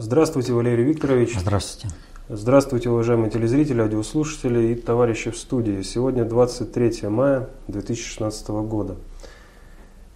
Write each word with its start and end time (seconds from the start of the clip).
Здравствуйте, 0.00 0.52
Валерий 0.52 0.84
Викторович. 0.84 1.40
Здравствуйте. 1.40 1.92
Здравствуйте, 2.28 2.88
уважаемые 2.88 3.32
телезрители, 3.32 3.80
радиослушатели 3.80 4.68
и 4.68 4.74
товарищи 4.76 5.32
в 5.32 5.36
студии. 5.36 5.82
Сегодня 5.82 6.24
23 6.24 7.08
мая 7.08 7.48
2016 7.66 8.48
года. 8.48 8.94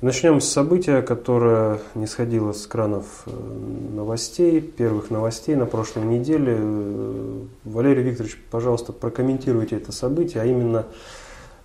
Начнем 0.00 0.41
с 0.41 0.49
события, 0.49 1.03
которое 1.03 1.81
не 1.96 2.07
сходило 2.07 2.53
с 2.53 2.64
кранов 2.68 3.25
э, 3.27 3.31
новостей, 3.93 4.61
первых 4.61 5.11
новостей 5.11 5.57
на 5.57 5.67
прошлой 5.67 6.05
неделе. 6.05 6.57
Э, 6.61 7.41
Валерий 7.64 8.05
Викторович, 8.05 8.39
пожалуйста, 8.53 8.93
прокомментируйте 8.93 9.79
это 9.79 9.91
событие, 9.91 10.45
а 10.45 10.46
именно 10.46 10.87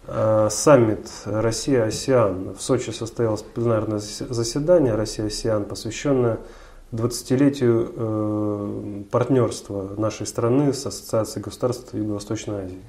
э, 0.07 0.47
саммит 0.49 1.07
Россия-Осиан. 1.25 2.55
В 2.55 2.63
Сочи 2.63 2.89
состоялось 2.89 3.43
пленарное 3.43 3.99
заседание 3.99 4.95
Россия-Осиан, 4.95 5.65
посвященное 5.65 6.39
20-летию 6.91 7.93
э, 7.95 9.03
партнерства 9.11 9.93
нашей 9.97 10.25
страны 10.25 10.73
с 10.73 10.85
Ассоциацией 10.85 11.43
государств 11.43 11.93
Юго-Восточной 11.93 12.65
Азии. 12.65 12.81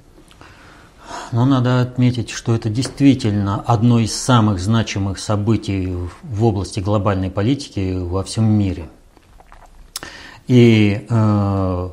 Но 1.31 1.45
надо 1.45 1.81
отметить, 1.81 2.29
что 2.29 2.55
это 2.55 2.69
действительно 2.69 3.61
одно 3.61 3.99
из 3.99 4.15
самых 4.15 4.59
значимых 4.59 5.19
событий 5.19 5.95
в 6.23 6.43
области 6.43 6.79
глобальной 6.79 7.29
политики 7.29 7.97
во 7.97 8.23
всем 8.23 8.45
мире. 8.45 8.89
И 10.47 11.05
э, 11.07 11.89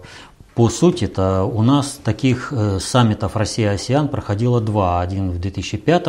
по 0.57 0.71
сути-то 0.71 1.45
у 1.45 1.61
нас 1.61 2.01
таких 2.03 2.51
э, 2.51 2.79
саммитов 2.81 3.37
Россия-АСЕАН 3.37 4.09
проходило 4.09 4.59
два. 4.63 5.03
Один 5.03 5.31
в 5.31 5.39
2005, 5.39 6.09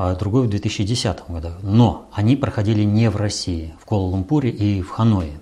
а 0.00 0.14
другой 0.14 0.46
в 0.46 0.48
2010 0.48 1.28
году. 1.28 1.48
Но 1.60 2.08
они 2.12 2.36
проходили 2.36 2.84
не 2.84 3.10
в 3.10 3.16
России, 3.16 3.74
в 3.82 3.84
Куала-Лумпуре 3.84 4.48
и 4.48 4.80
в 4.80 4.90
Ханое. 4.90 5.40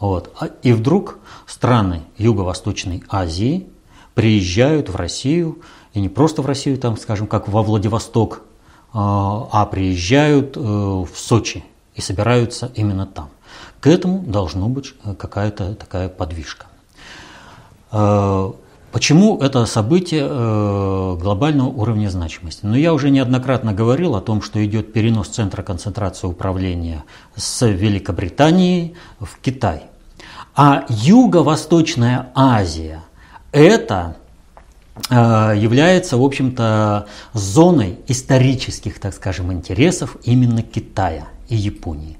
Вот. 0.00 0.34
А, 0.40 0.46
и 0.46 0.72
вдруг 0.72 1.20
страны 1.46 2.02
Юго-Восточной 2.18 3.04
Азии 3.08 3.68
приезжают 4.14 4.88
в 4.88 4.96
Россию, 4.96 5.60
и 5.94 6.00
не 6.00 6.08
просто 6.08 6.42
в 6.42 6.46
Россию, 6.46 6.76
там, 6.76 6.96
скажем, 6.96 7.28
как 7.28 7.46
во 7.46 7.62
Владивосток, 7.62 8.42
а, 8.92 9.48
а 9.52 9.64
приезжают 9.66 10.56
э, 10.56 10.60
в 10.60 11.10
Сочи 11.14 11.64
и 11.94 12.00
собираются 12.00 12.72
именно 12.74 13.06
там. 13.06 13.28
К 13.78 13.86
этому 13.86 14.24
должна 14.26 14.66
быть 14.66 14.92
э, 15.04 15.14
какая-то 15.14 15.76
такая 15.76 16.08
подвижка. 16.08 16.66
Почему 18.92 19.38
это 19.38 19.64
событие 19.64 20.28
э, 20.28 21.16
глобального 21.18 21.68
уровня 21.68 22.10
значимости? 22.10 22.60
Ну, 22.66 22.74
я 22.74 22.92
уже 22.92 23.08
неоднократно 23.08 23.72
говорил 23.72 24.14
о 24.14 24.20
том, 24.20 24.42
что 24.42 24.62
идет 24.62 24.92
перенос 24.92 25.28
центра 25.28 25.62
концентрации 25.62 26.26
управления 26.26 27.04
с 27.34 27.66
Великобритании 27.66 28.94
в 29.18 29.38
Китай. 29.40 29.84
А 30.54 30.84
Юго-Восточная 30.90 32.32
Азия– 32.34 33.02
это 33.52 34.16
э, 35.08 35.14
является, 35.56 36.18
в 36.18 36.22
общем-то, 36.22 37.06
зоной 37.32 37.98
исторических, 38.08 39.00
так 39.00 39.14
скажем, 39.14 39.50
интересов 39.54 40.18
именно 40.24 40.62
Китая 40.62 41.28
и 41.48 41.56
Японии. 41.56 42.18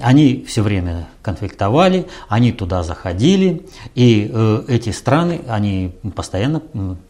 Они 0.00 0.44
все 0.46 0.62
время 0.62 1.08
конфликтовали, 1.22 2.06
они 2.28 2.52
туда 2.52 2.82
заходили, 2.82 3.66
и 3.94 4.30
э, 4.32 4.64
эти 4.68 4.90
страны, 4.90 5.42
они 5.48 5.94
постоянно 6.14 6.62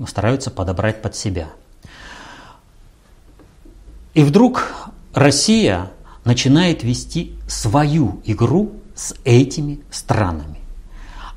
стараются 0.07 0.51
подобрать 0.51 1.03
под 1.03 1.17
себя. 1.17 1.49
И 4.15 4.23
вдруг 4.23 4.75
Россия 5.13 5.91
начинает 6.25 6.83
вести 6.83 7.37
свою 7.49 8.21
игру 8.25 8.73
с 8.95 9.15
этими 9.25 9.81
странами. 9.91 10.61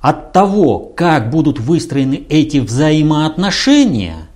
От 0.02 0.32
того, 0.32 0.80
как 0.80 1.30
будут 1.30 1.60
выстроены 1.60 2.24
эти 2.30 2.58
взаимоотношения, 2.58 4.28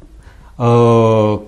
Э, 0.64 1.40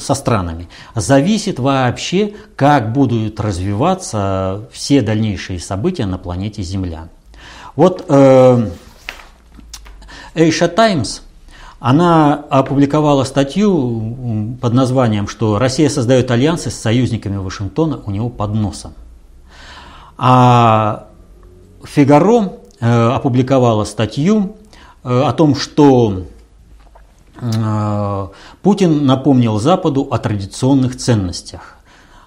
со 0.00 0.14
странами, 0.14 0.68
зависит 0.94 1.58
вообще, 1.58 2.34
как 2.56 2.92
будут 2.92 3.40
развиваться 3.40 4.68
все 4.72 5.02
дальнейшие 5.02 5.58
события 5.58 6.06
на 6.06 6.18
планете 6.18 6.62
Земля. 6.62 7.08
Вот 7.76 8.04
э, 8.08 8.70
Asia 10.34 10.68
Times, 10.68 11.22
она 11.78 12.34
опубликовала 12.50 13.24
статью 13.24 14.56
под 14.60 14.72
названием, 14.72 15.28
что 15.28 15.58
Россия 15.58 15.88
создает 15.88 16.30
альянсы 16.30 16.70
с 16.70 16.74
союзниками 16.74 17.36
Вашингтона 17.36 18.00
у 18.04 18.10
него 18.10 18.28
под 18.28 18.54
носом. 18.54 18.94
А 20.18 21.08
Фигаро 21.84 22.52
э, 22.80 23.08
опубликовала 23.10 23.84
статью 23.84 24.56
о 25.02 25.32
том, 25.32 25.56
что 25.56 26.22
Э, 26.22 26.22
Путин 28.62 29.04
напомнил 29.04 29.58
Западу 29.58 30.08
о 30.10 30.18
традиционных 30.18 30.96
ценностях. 30.96 31.76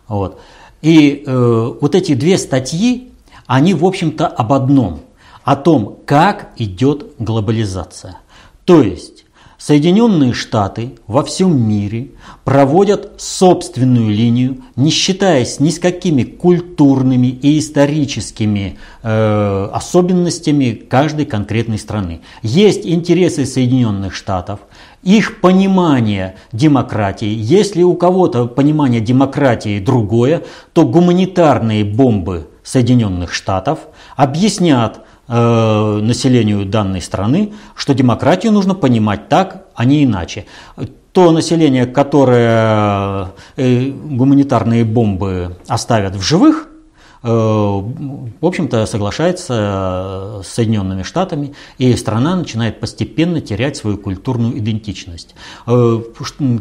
Вот. 0.07 0.41
И 0.81 1.23
э, 1.25 1.73
вот 1.81 1.95
эти 1.95 2.13
две 2.13 2.37
статьи, 2.37 3.11
они, 3.47 3.73
в 3.73 3.85
общем-то, 3.85 4.27
об 4.27 4.53
одном, 4.53 5.01
о 5.43 5.55
том, 5.55 5.99
как 6.05 6.51
идет 6.57 7.13
глобализация. 7.17 8.17
То 8.65 8.81
есть 8.81 9.25
Соединенные 9.57 10.33
Штаты 10.33 10.91
во 11.07 11.23
всем 11.23 11.59
мире 11.59 12.09
проводят 12.43 13.19
собственную 13.19 14.09
линию, 14.09 14.61
не 14.75 14.91
считаясь 14.91 15.59
ни 15.59 15.69
с 15.69 15.79
какими 15.79 16.23
культурными 16.23 17.27
и 17.27 17.57
историческими 17.57 18.77
э, 19.01 19.69
особенностями 19.71 20.73
каждой 20.73 21.25
конкретной 21.25 21.79
страны. 21.79 22.21
Есть 22.43 22.85
интересы 22.85 23.45
Соединенных 23.45 24.13
Штатов, 24.13 24.59
их 25.05 25.39
понимание 25.39 26.35
демократии. 26.51 27.31
Если 27.31 27.83
у 27.83 27.93
кого-то 27.93 28.47
понимание 28.47 28.99
демократии 28.99 29.79
другое, 29.79 30.41
то 30.73 30.85
гуманитарные 30.85 31.85
бомбы 31.85 32.49
Соединенных 32.63 33.31
Штатов 33.31 33.79
объяснят 34.15 35.01
э, 35.27 35.99
населению 36.01 36.65
данной 36.65 37.01
страны, 37.01 37.53
что 37.75 37.94
демократию 37.94 38.51
нужно 38.51 38.73
понимать 38.73 39.29
так, 39.29 39.67
а 39.75 39.85
не 39.85 40.03
иначе. 40.03 40.45
То 41.11 41.31
население, 41.31 41.85
которое 41.85 43.31
э, 43.55 43.89
гуманитарные 43.91 44.83
бомбы 44.83 45.55
оставят 45.67 46.15
в 46.15 46.21
живых– 46.21 46.69
в 47.25 48.46
общем-то, 48.46 48.86
соглашается 48.86 50.41
с 50.44 50.47
Соединенными 50.47 51.02
Штатами, 51.02 51.56
и 51.80 51.96
страна 51.96 52.36
начинает 52.36 52.80
постепенно 52.80 53.41
терять 53.41 53.78
свою 53.78 53.97
культурную 53.97 54.59
идентичность. 54.59 55.34
Э, 55.66 56.02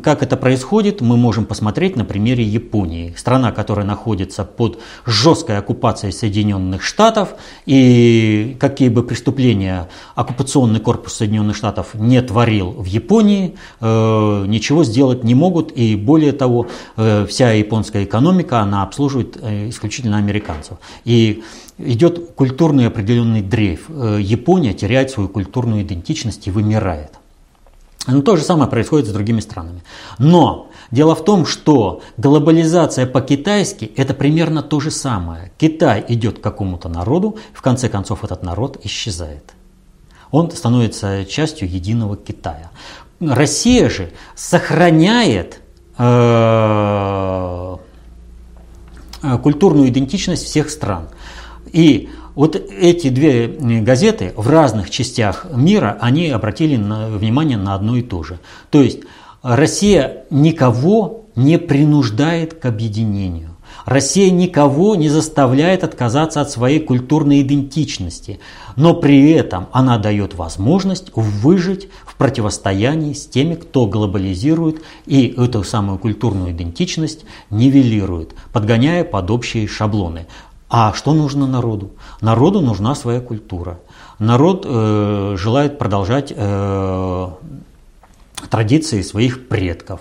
как 0.02 0.22
это 0.22 0.38
происходит, 0.38 1.02
мы 1.02 1.18
можем 1.18 1.44
посмотреть 1.44 1.96
на 1.96 2.06
примере 2.06 2.44
Японии. 2.44 3.12
Страна, 3.14 3.52
которая 3.52 3.84
находится 3.84 4.44
под 4.44 4.78
жесткой 5.04 5.58
оккупацией 5.58 6.12
Соединенных 6.12 6.82
Штатов, 6.82 7.34
и 7.66 8.56
какие 8.58 8.88
бы 8.88 9.02
преступления 9.02 9.88
оккупационный 10.14 10.80
корпус 10.80 11.12
Соединенных 11.12 11.56
Штатов 11.56 11.92
не 11.92 12.22
творил 12.22 12.70
в 12.70 12.86
Японии, 12.86 13.56
э, 13.80 14.44
ничего 14.46 14.82
сделать 14.82 15.24
не 15.24 15.34
могут, 15.34 15.72
и 15.72 15.94
более 15.94 16.32
того, 16.32 16.68
вся 16.96 17.52
японская 17.52 18.04
экономика, 18.04 18.60
она 18.60 18.82
обслуживает 18.82 19.36
исключительно 19.36 20.16
американцев 20.16 20.53
американцев. 20.54 20.78
И 21.04 21.42
идет 21.78 22.34
культурный 22.34 22.86
определенный 22.86 23.42
дрейф. 23.42 23.86
Э, 23.88 24.18
Япония 24.20 24.72
теряет 24.74 25.10
свою 25.10 25.28
культурную 25.28 25.82
идентичность 25.82 26.46
и 26.46 26.50
вымирает. 26.50 27.12
Но 28.06 28.20
то 28.20 28.36
же 28.36 28.42
самое 28.42 28.70
происходит 28.70 29.08
с 29.08 29.12
другими 29.12 29.40
странами. 29.40 29.82
Но 30.18 30.70
дело 30.90 31.14
в 31.14 31.24
том, 31.24 31.46
что 31.46 32.02
глобализация 32.18 33.06
по-китайски– 33.06 33.90
это 33.96 34.12
примерно 34.12 34.62
то 34.62 34.78
же 34.78 34.90
самое. 34.90 35.52
Китай 35.58 36.04
идет 36.08 36.38
к 36.38 36.42
какому-то 36.42 36.88
народу, 36.88 37.38
в 37.54 37.62
конце 37.62 37.88
концов 37.88 38.22
этот 38.22 38.42
народ 38.42 38.78
исчезает. 38.84 39.54
Он 40.30 40.50
становится 40.50 41.24
частью 41.24 41.70
единого 41.70 42.16
Китая. 42.16 42.70
Россия 43.20 43.88
же 43.88 44.10
сохраняет 44.34 45.60
Э, 45.96 47.76
культурную 49.42 49.88
идентичность 49.88 50.44
всех 50.44 50.70
стран. 50.70 51.08
И 51.72 52.08
вот 52.34 52.56
эти 52.56 53.08
две 53.08 53.46
газеты 53.48 54.32
в 54.36 54.48
разных 54.48 54.90
частях 54.90 55.46
мира, 55.54 55.96
они 56.00 56.28
обратили 56.30 56.76
на, 56.76 57.08
внимание 57.08 57.56
на 57.56 57.74
одно 57.74 57.96
и 57.96 58.02
то 58.02 58.22
же. 58.22 58.38
То 58.70 58.82
есть 58.82 59.00
Россия 59.42 60.24
никого 60.30 61.26
не 61.36 61.58
принуждает 61.58 62.54
к 62.54 62.66
объединению. 62.66 63.53
Россия 63.84 64.30
никого 64.30 64.94
не 64.96 65.08
заставляет 65.08 65.84
отказаться 65.84 66.40
от 66.40 66.50
своей 66.50 66.80
культурной 66.80 67.42
идентичности, 67.42 68.40
но 68.76 68.94
при 68.94 69.30
этом 69.32 69.68
она 69.72 69.98
дает 69.98 70.34
возможность 70.34 71.10
выжить 71.14 71.88
в 72.06 72.16
противостоянии 72.16 73.12
с 73.12 73.26
теми, 73.26 73.54
кто 73.56 73.86
глобализирует 73.86 74.82
и 75.04 75.26
эту 75.26 75.64
самую 75.64 75.98
культурную 75.98 76.52
идентичность 76.52 77.26
нивелирует, 77.50 78.34
подгоняя 78.52 79.04
под 79.04 79.30
общие 79.30 79.66
шаблоны. 79.68 80.26
А 80.70 80.92
что 80.94 81.12
нужно 81.12 81.46
народу? 81.46 81.92
Народу 82.20 82.60
нужна 82.60 82.94
своя 82.94 83.20
культура. 83.20 83.80
Народ 84.18 84.64
э, 84.66 85.36
желает 85.38 85.78
продолжать 85.78 86.32
э, 86.34 87.28
традиции 88.48 89.02
своих 89.02 89.46
предков. 89.46 90.00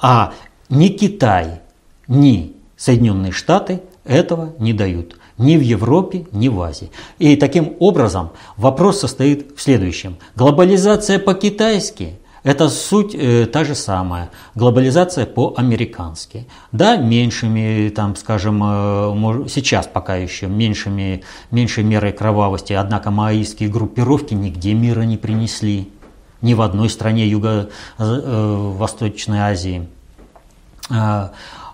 А 0.00 0.32
ни 0.68 0.88
Китай, 0.88 1.60
ни 2.06 2.59
Соединенные 2.80 3.30
Штаты 3.30 3.82
этого 4.04 4.54
не 4.58 4.72
дают. 4.72 5.18
Ни 5.36 5.58
в 5.58 5.60
Европе, 5.60 6.24
ни 6.32 6.48
в 6.48 6.62
Азии. 6.62 6.90
И 7.18 7.36
таким 7.36 7.76
образом 7.78 8.30
вопрос 8.56 9.00
состоит 9.00 9.52
в 9.54 9.60
следующем. 9.60 10.16
Глобализация 10.34 11.18
по-китайски– 11.18 12.18
это 12.42 12.70
суть 12.70 13.14
э, 13.14 13.44
та 13.44 13.64
же 13.64 13.74
самая. 13.74 14.30
Глобализация 14.54 15.26
по-американски. 15.26 16.46
Да, 16.72 16.96
меньшими, 16.96 17.90
там, 17.90 18.16
скажем, 18.16 18.62
э, 18.64 19.46
сейчас 19.50 19.86
пока 19.86 20.16
еще 20.16 20.46
меньшими, 20.46 21.22
меньшей 21.50 21.84
мерой 21.84 22.12
кровавости, 22.12 22.72
однако 22.72 23.10
маоистские 23.10 23.68
группировки 23.68 24.32
нигде 24.32 24.72
мира 24.72 25.02
не 25.02 25.18
принесли. 25.18 25.92
Ни 26.40 26.54
в 26.54 26.62
одной 26.62 26.88
стране 26.88 27.28
Юго-Восточной 27.28 29.38
э, 29.38 29.42
Азии. 29.42 29.86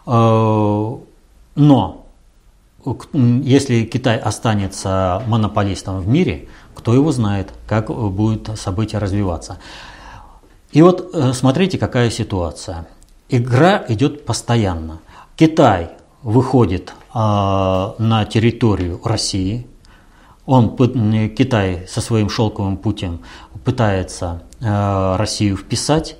Э, 0.06 0.96
но 1.56 2.06
если 3.12 3.84
Китай 3.84 4.16
останется 4.16 5.22
монополистом 5.26 6.00
в 6.00 6.08
мире, 6.08 6.48
кто 6.74 6.94
его 6.94 7.10
знает, 7.10 7.52
как 7.66 7.88
будут 7.88 8.58
события 8.58 8.98
развиваться. 8.98 9.58
И 10.70 10.82
вот 10.82 11.10
э, 11.12 11.32
смотрите, 11.32 11.78
какая 11.78 12.10
ситуация. 12.10 12.86
Игра 13.28 13.84
идет 13.88 14.24
постоянно. 14.24 15.00
Китай 15.34 15.90
выходит 16.22 16.92
э, 17.12 17.18
на 17.18 18.24
территорию 18.24 19.00
России. 19.02 19.66
Он, 20.44 20.76
Китай 20.76 21.88
со 21.88 22.00
своим 22.00 22.28
шелковым 22.28 22.76
путем 22.76 23.22
пытается 23.64 24.44
Россию 24.60 25.56
вписать 25.56 26.16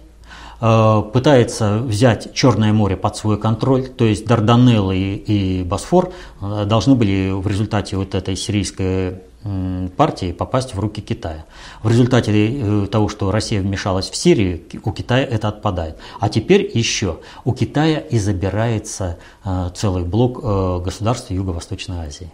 пытается 0.59 1.79
взять 1.79 2.33
Черное 2.35 2.73
море 2.73 2.97
под 2.97 3.17
свой 3.17 3.39
контроль, 3.39 3.89
то 3.89 4.05
есть 4.05 4.27
Дарданеллы 4.27 4.97
и 4.97 5.63
Босфор 5.63 6.13
э, 6.41 6.65
должны 6.65 6.95
были 6.95 7.31
в 7.31 7.47
результате 7.47 7.97
вот 7.97 8.15
этой 8.15 8.37
сирийской 8.37 9.21
партии 9.97 10.33
попасть 10.33 10.75
в 10.75 10.81
руки 10.81 11.01
Китая. 11.01 11.45
В 11.83 11.89
результате 11.89 12.33
э, 12.33 12.87
того, 12.87 13.09
что 13.09 13.31
Россия 13.31 13.61
вмешалась 13.61 14.11
в 14.11 14.17
Сирию, 14.17 14.61
у 14.83 14.93
Китая 14.93 15.25
это 15.25 15.49
отпадает. 15.49 15.99
А 16.19 16.29
теперь 16.29 16.69
еще 16.75 17.21
у 17.45 17.53
Китая 17.53 17.99
и 17.99 18.19
забирается 18.19 19.19
целый 19.75 20.03
блок 20.03 20.43
государств 20.83 21.31
Юго-Восточной 21.31 22.07
Азии. 22.07 22.33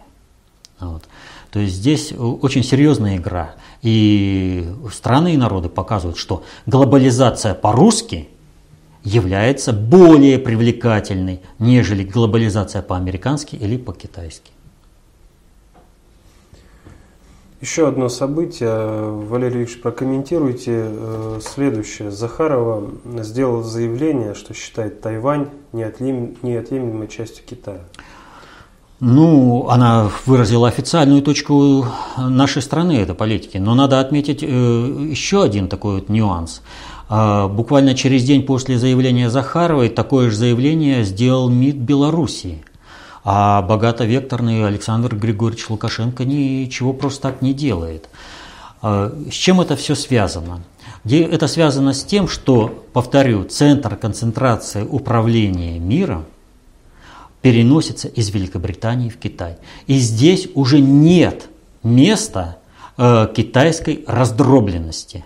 Вот. 0.91 1.03
То 1.51 1.59
есть 1.59 1.75
здесь 1.75 2.13
очень 2.17 2.63
серьезная 2.63 3.17
игра. 3.17 3.55
И 3.81 4.67
страны 4.91 5.33
и 5.33 5.37
народы 5.37 5.69
показывают, 5.69 6.17
что 6.17 6.43
глобализация 6.65 7.53
по-русски 7.53 8.29
является 9.03 9.73
более 9.73 10.39
привлекательной, 10.39 11.41
нежели 11.59 12.03
глобализация 12.03 12.81
по-американски 12.81 13.55
или 13.55 13.77
по-китайски. 13.77 14.51
Еще 17.63 17.87
одно 17.87 18.09
событие. 18.09 18.69
Валерий 18.69 19.59
Ильич, 19.59 19.79
прокомментируйте 19.79 20.85
э, 20.85 21.39
следующее. 21.41 22.11
Захарова 22.11 22.91
сделала 23.19 23.63
заявление, 23.63 24.33
что 24.33 24.53
считает 24.53 24.99
Тайвань 24.99 25.47
неотъемлемой 25.71 27.07
частью 27.07 27.45
Китая. 27.45 27.79
Ну, 28.99 29.67
она 29.69 30.09
выразила 30.25 30.67
официальную 30.67 31.21
точку 31.21 31.87
нашей 32.17 32.61
страны, 32.61 32.93
этой 32.93 33.15
политики. 33.15 33.57
Но 33.57 33.75
надо 33.75 33.99
отметить 33.99 34.43
э, 34.43 34.45
еще 34.47 35.43
один 35.43 35.67
такой 35.67 35.95
вот 35.95 36.09
нюанс. 36.09 36.61
Э, 37.09 37.47
буквально 37.47 37.95
через 37.95 38.23
день 38.23 38.43
после 38.43 38.77
заявления 38.77 39.29
Захаровой 39.29 39.89
такое 39.89 40.29
же 40.29 40.37
заявление 40.37 41.03
сделал 41.03 41.49
МИД 41.49 41.75
Белоруссии. 41.75 42.63
А 43.25 43.61
богаtovекторный 43.61 44.65
Александр 44.65 45.15
Григорьевич 45.15 45.69
Лукашенко 45.69 46.25
ничего 46.25 46.93
просто 46.93 47.23
так 47.23 47.41
не 47.41 47.53
делает. 47.53 48.09
Э, 48.81 49.11
с 49.29 49.33
чем 49.33 49.59
это 49.59 49.75
все 49.75 49.95
связано? 49.95 50.61
Это 51.05 51.47
связано 51.47 51.93
с 51.93 52.05
тем, 52.05 52.29
что, 52.29 52.85
повторю, 52.93 53.43
центр 53.43 53.97
концентрации 53.97 54.83
управления 54.89 55.77
миром 55.77 56.25
переносится 57.43 58.07
из 58.07 58.29
Великобритании 58.29 59.09
в 59.09 59.17
Китай. 59.17 59.57
И 59.85 59.97
здесь 59.99 60.47
уже 60.55 60.79
нет 60.79 61.49
места 61.83 62.57
э, 62.97 63.27
китайской 63.35 64.03
раздробленности. 64.07 65.25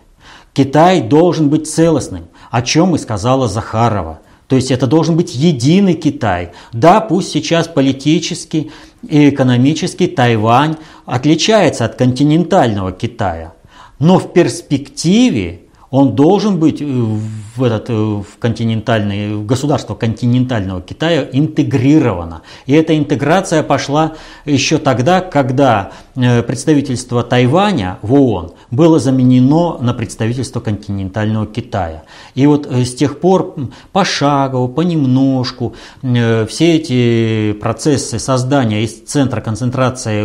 Китай 0.52 1.02
должен 1.02 1.50
быть 1.50 1.70
целостным, 1.70 2.26
о 2.50 2.64
чем 2.64 2.96
и 2.96 2.98
сказала 2.98 3.48
Захарова. 3.48 4.20
То 4.48 4.56
есть 4.56 4.72
это 4.72 4.88
должен 4.88 5.16
быть 5.16 5.36
единый 5.36 5.94
Китай. 5.94 6.54
Да, 6.74 7.02
пусть 7.02 7.30
сейчас 7.30 7.68
политически 7.68 8.72
и 9.08 9.30
экономически 9.30 10.08
Тайвань 10.08 10.78
отличается 11.06 11.86
от 11.86 11.96
континентального 11.96 12.94
Китая, 12.94 13.54
но 14.00 14.18
в 14.18 14.34
перспективе 14.34 15.67
он 15.90 16.16
должен 16.16 16.60
быть 16.60 16.82
э, 16.82 16.86
в, 16.86 17.64
этот, 17.64 17.90
э, 17.90 17.94
в, 17.94 18.26
континентальный, 18.40 19.36
в 19.36 19.46
государство 19.46 19.96
континентального 19.96 20.82
Китая 20.82 21.28
интегрировано. 21.32 22.42
И 22.66 22.74
эта 22.74 22.98
интеграция 22.98 23.64
пошла 23.64 24.14
еще 24.46 24.78
тогда, 24.78 25.22
когда 25.22 25.92
представительство 26.18 27.24
Тайваня 27.24 28.00
в 28.02 28.14
ООН 28.14 28.54
было 28.72 29.00
заменено 29.00 29.78
на 29.80 29.94
представительство 29.94 30.60
континентального 30.60 31.46
Китая. 31.46 32.04
И 32.36 32.48
вот 32.48 32.66
с 32.66 32.96
тех 32.96 33.20
пор 33.20 33.56
пошагово, 33.92 34.68
понемножку 34.68 35.76
все 36.02 36.76
эти 36.76 37.54
процессы 37.54 38.20
создания 38.20 38.84
из 38.84 39.00
центра 39.02 39.42
концентрации, 39.42 40.24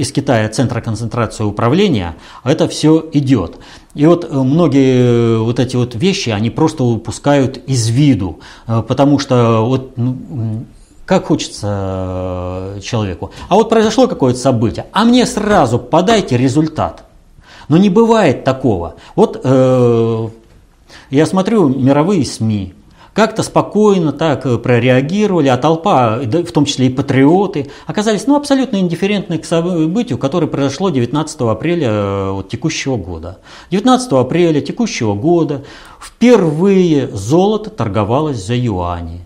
из 0.00 0.12
Китая 0.12 0.48
центра 0.48 0.80
концентрации 0.80 1.44
управления, 1.44 2.14
это 2.44 2.68
все 2.68 3.04
идет. 3.12 3.58
И 3.96 4.04
вот 4.04 4.26
э, 4.30 4.36
многие 4.42 5.36
э, 5.36 5.38
вот 5.38 5.58
эти 5.58 5.74
вот 5.74 5.94
вещи, 5.94 6.28
они 6.28 6.50
просто 6.50 6.84
упускают 6.84 7.56
из 7.66 7.88
виду, 7.88 8.40
э, 8.66 8.82
потому 8.86 9.18
что 9.18 9.66
вот 9.66 9.96
ну, 9.96 10.66
как 11.06 11.26
хочется 11.26 12.78
человеку. 12.82 13.30
А 13.48 13.54
вот 13.54 13.70
произошло 13.70 14.08
какое-то 14.08 14.38
событие, 14.38 14.86
а 14.92 15.04
мне 15.04 15.24
сразу 15.24 15.78
подайте 15.78 16.36
результат. 16.36 17.04
Но 17.68 17.78
не 17.78 17.88
бывает 17.88 18.44
такого. 18.44 18.96
Вот 19.14 19.40
э, 19.42 20.28
я 21.10 21.26
смотрю 21.26 21.68
мировые 21.68 22.24
СМИ, 22.24 22.74
как-то 23.12 23.42
спокойно 23.42 24.12
так 24.12 24.44
э, 24.46 24.58
прореагировали, 24.58 25.48
а 25.48 25.56
толпа, 25.56 26.18
в 26.18 26.52
том 26.52 26.64
числе 26.64 26.86
и 26.86 26.90
патриоты, 26.90 27.70
оказались 27.86 28.26
ну, 28.26 28.36
абсолютно 28.36 28.76
индифферентны 28.76 29.38
к 29.38 29.44
событию, 29.44 30.18
которое 30.18 30.48
произошло 30.48 30.90
19 30.90 31.40
апреля 31.40 31.88
э, 31.88 32.30
вот, 32.32 32.48
текущего 32.48 32.96
года. 32.96 33.38
19 33.70 34.12
апреля 34.12 34.60
текущего 34.60 35.14
года 35.14 35.64
впервые 36.00 37.08
золото 37.08 37.70
торговалось 37.70 38.44
за 38.44 38.54
юани. 38.54 39.22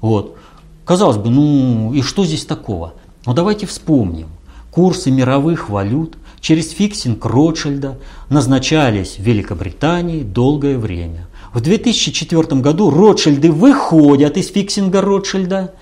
Вот. 0.00 0.36
Казалось 0.84 1.16
бы, 1.16 1.30
ну 1.30 1.92
и 1.92 2.02
что 2.02 2.24
здесь 2.24 2.44
такого? 2.44 2.94
Ну 3.26 3.34
давайте 3.34 3.66
вспомним. 3.66 4.28
Курсы 4.70 5.10
мировых 5.10 5.68
валют 5.68 6.16
через 6.40 6.70
фиксинг 6.70 7.24
Ротшильда 7.24 7.98
назначались 8.28 9.16
в 9.18 9.22
Великобритании 9.22 10.22
долгое 10.22 10.78
время. 10.78 11.26
В 11.52 11.60
2004 11.60 12.60
году 12.60 12.90
Ротшильды 12.90 13.50
выходят 13.50 14.36
из 14.36 14.48
фиксинга 14.48 15.00
Ротшильда, 15.00 15.74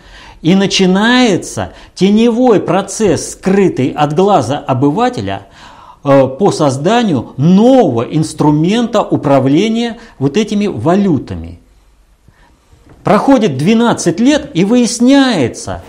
и 0.43 0.55
начинается 0.55 1.73
теневой 1.95 2.61
процесс, 2.61 3.33
скрытый 3.33 3.89
от 3.89 4.15
глаза 4.15 4.59
обывателя, 4.59 5.49
э, 6.05 6.29
по 6.29 6.53
созданию 6.53 7.33
нового 7.37 8.03
инструмента 8.03 9.03
управления 9.03 9.99
вот 10.19 10.37
этими 10.37 10.67
валютами. 10.67 11.61
Проходит 13.07 13.57
12 13.57 14.19
лет 14.19 14.51
и 14.53 14.65
выясняется, 14.65 15.85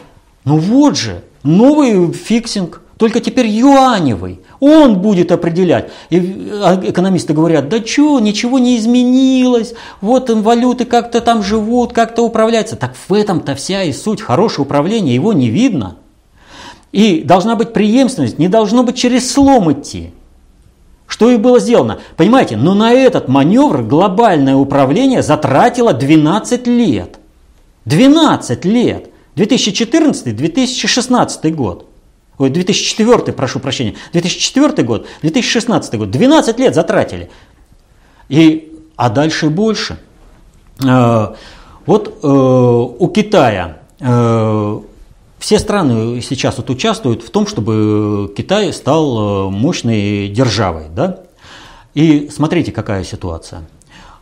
ну 0.45 0.59
вот 0.59 0.97
же, 0.97 1.23
новый 1.41 2.13
фиксинг, 2.13 2.83
только 2.97 3.21
теперь 3.21 3.47
юаневый. 3.47 4.41
Он 4.59 4.99
будет 4.99 5.31
определять. 5.31 5.89
И 6.11 6.51
а, 6.61 6.79
экономисты 6.79 7.33
говорят, 7.33 7.69
да 7.69 7.83
что, 7.83 8.19
ничего 8.19 8.59
не 8.59 8.77
изменилось, 8.77 9.73
вот 9.99 10.29
валюты 10.29 10.85
как-то 10.85 11.19
там 11.19 11.41
живут, 11.41 11.91
как-то 11.91 12.21
управляются. 12.21 12.75
Так 12.75 12.93
в 13.07 13.11
этом-то 13.11 13.55
вся 13.55 13.81
и 13.81 13.93
суть. 13.93 14.21
Хорошее 14.21 14.67
управление, 14.67 15.15
его 15.15 15.33
не 15.33 15.49
видно. 15.49 15.95
И 16.91 17.23
должна 17.23 17.55
быть 17.55 17.73
преемственность, 17.73 18.37
не 18.37 18.47
должно 18.47 18.83
быть 18.83 18.95
через 18.95 19.31
слом 19.31 19.71
идти. 19.71 20.11
Что 21.07 21.31
и 21.31 21.37
было 21.37 21.59
сделано. 21.59 21.99
Понимаете, 22.17 22.57
но 22.57 22.73
на 22.73 22.91
этот 22.91 23.29
маневр 23.29 23.81
глобальное 23.81 24.55
управление 24.55 25.23
затратило 25.23 25.93
12 25.93 26.67
лет. 26.67 27.19
12 27.85 28.65
лет. 28.65 29.09
2014-2016 29.35 31.51
год. 31.51 31.85
Ой, 32.37 32.49
2004, 32.49 33.33
прошу 33.33 33.59
прощения, 33.59 33.95
2004 34.13 34.83
год, 34.83 35.07
2016 35.21 35.95
год, 35.95 36.11
12 36.11 36.59
лет 36.59 36.75
затратили. 36.75 37.29
И, 38.29 38.73
а 38.95 39.09
дальше 39.09 39.49
больше. 39.49 39.97
Э, 40.85 41.33
вот 41.85 42.19
э, 42.21 42.27
у 42.27 43.07
Китая 43.07 43.77
э, 43.99 44.79
все 45.39 45.59
страны 45.59 46.21
сейчас 46.21 46.57
вот 46.57 46.69
участвуют 46.69 47.23
в 47.23 47.29
том, 47.29 47.47
чтобы 47.47 48.33
Китай 48.35 48.73
стал 48.73 49.49
мощной 49.51 50.27
державой. 50.29 50.85
Да? 50.95 51.19
И 51.93 52.29
смотрите, 52.31 52.71
какая 52.71 53.03
ситуация. 53.03 53.67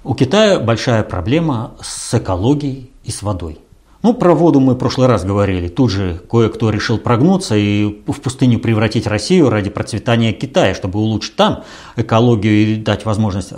У 0.04 0.14
Китая 0.14 0.60
большая 0.60 1.04
проблема 1.04 1.76
с 1.82 2.14
экологией 2.14 2.92
и 3.04 3.12
с 3.12 3.22
водой. 3.22 3.60
Ну, 4.04 4.14
про 4.14 4.36
воду 4.36 4.60
мы 4.60 4.76
в 4.76 4.78
прошлый 4.78 5.08
раз 5.08 5.26
говорили. 5.26 5.68
Тут 5.68 5.90
же 5.90 6.22
кое-кто 6.30 6.70
решил 6.70 7.00
прогнуться 7.00 7.56
и 7.56 8.04
в 8.06 8.22
пустыню 8.22 8.60
превратить 8.60 9.08
Россию 9.08 9.50
ради 9.50 9.72
процветания 9.72 10.32
Китая, 10.32 10.76
чтобы 10.76 11.00
улучшить 11.00 11.36
там 11.36 11.64
экологию 11.96 12.54
и 12.54 12.76
дать 12.76 13.04
возможность 13.06 13.52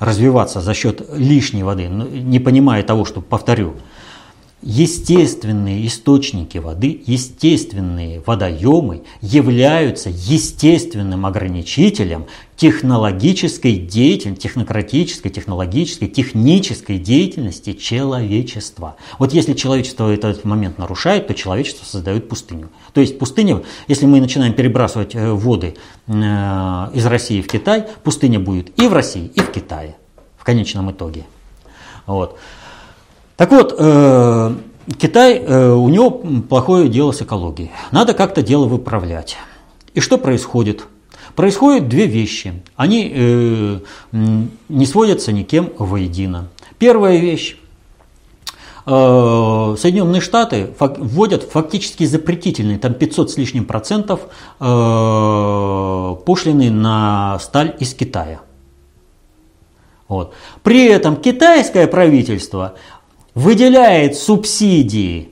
развиваться 0.00 0.60
за 0.60 0.74
счет 0.74 1.08
лишней 1.14 1.62
воды, 1.62 1.86
не 1.86 2.40
понимая 2.40 2.82
того, 2.82 3.06
что, 3.06 3.22
повторю, 3.22 3.72
Естественные 4.66 5.86
источники 5.86 6.56
воды, 6.56 7.02
естественные 7.04 8.22
водоемы 8.24 9.02
являются 9.20 10.08
естественным 10.08 11.26
ограничителем 11.26 12.24
технологической 12.56 13.76
деятельности, 13.76 14.44
технократической, 14.44 15.28
технологической, 15.28 16.08
технической 16.08 16.98
деятельности 16.98 17.74
человечества. 17.74 18.96
Вот 19.18 19.34
если 19.34 19.52
человечество 19.52 20.10
этот 20.10 20.46
момент 20.46 20.78
нарушает, 20.78 21.26
то 21.26 21.34
человечество 21.34 21.84
создает 21.84 22.30
пустыню. 22.30 22.70
То 22.94 23.02
есть 23.02 23.18
пустыня, 23.18 23.62
если 23.86 24.06
мы 24.06 24.18
начинаем 24.18 24.54
перебрасывать 24.54 25.14
э, 25.14 25.30
воды 25.30 25.74
э, 26.06 26.12
из 26.94 27.04
России 27.04 27.42
в 27.42 27.48
Китай, 27.48 27.84
пустыня 28.02 28.40
будет 28.40 28.80
и 28.80 28.88
в 28.88 28.94
России, 28.94 29.30
и 29.34 29.40
в 29.40 29.50
Китае 29.50 29.96
в 30.38 30.44
конечном 30.44 30.90
итоге. 30.90 31.24
Вот. 32.06 32.38
Так 33.36 33.50
вот, 33.50 33.74
э, 33.76 34.54
Китай, 34.96 35.38
э, 35.38 35.72
у 35.72 35.88
него 35.88 36.22
плохое 36.48 36.88
дело 36.88 37.12
с 37.12 37.22
экологией. 37.22 37.72
Надо 37.90 38.14
как-то 38.14 38.42
дело 38.42 38.66
выправлять. 38.66 39.36
И 39.94 40.00
что 40.00 40.18
происходит? 40.18 40.86
Происходят 41.34 41.88
две 41.88 42.06
вещи. 42.06 42.62
Они 42.76 43.10
э, 43.12 43.80
не 44.12 44.86
сводятся 44.86 45.32
никем 45.32 45.72
воедино. 45.78 46.48
Первая 46.78 47.18
вещь. 47.18 47.56
Соединенные 48.86 50.20
Штаты 50.20 50.74
вводят 50.78 51.44
фактически 51.44 52.04
запретительные, 52.04 52.78
там 52.78 52.92
500 52.92 53.30
с 53.30 53.38
лишним 53.38 53.64
процентов 53.64 54.20
пошлины 54.58 56.70
на 56.70 57.38
сталь 57.38 57.74
из 57.80 57.94
Китая. 57.94 58.42
Вот. 60.08 60.34
При 60.62 60.86
этом 60.86 61.16
китайское 61.16 61.86
правительство 61.86 62.74
выделяет 63.34 64.16
субсидии 64.16 65.30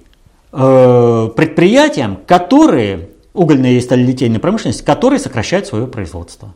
э, 0.52 1.30
предприятиям, 1.36 2.18
которые, 2.26 3.10
угольная 3.32 3.72
и 3.72 3.80
сталелитейная 3.80 4.40
промышленность, 4.40 4.84
которые 4.84 5.18
сокращают 5.18 5.66
свое 5.66 5.86
производство. 5.86 6.54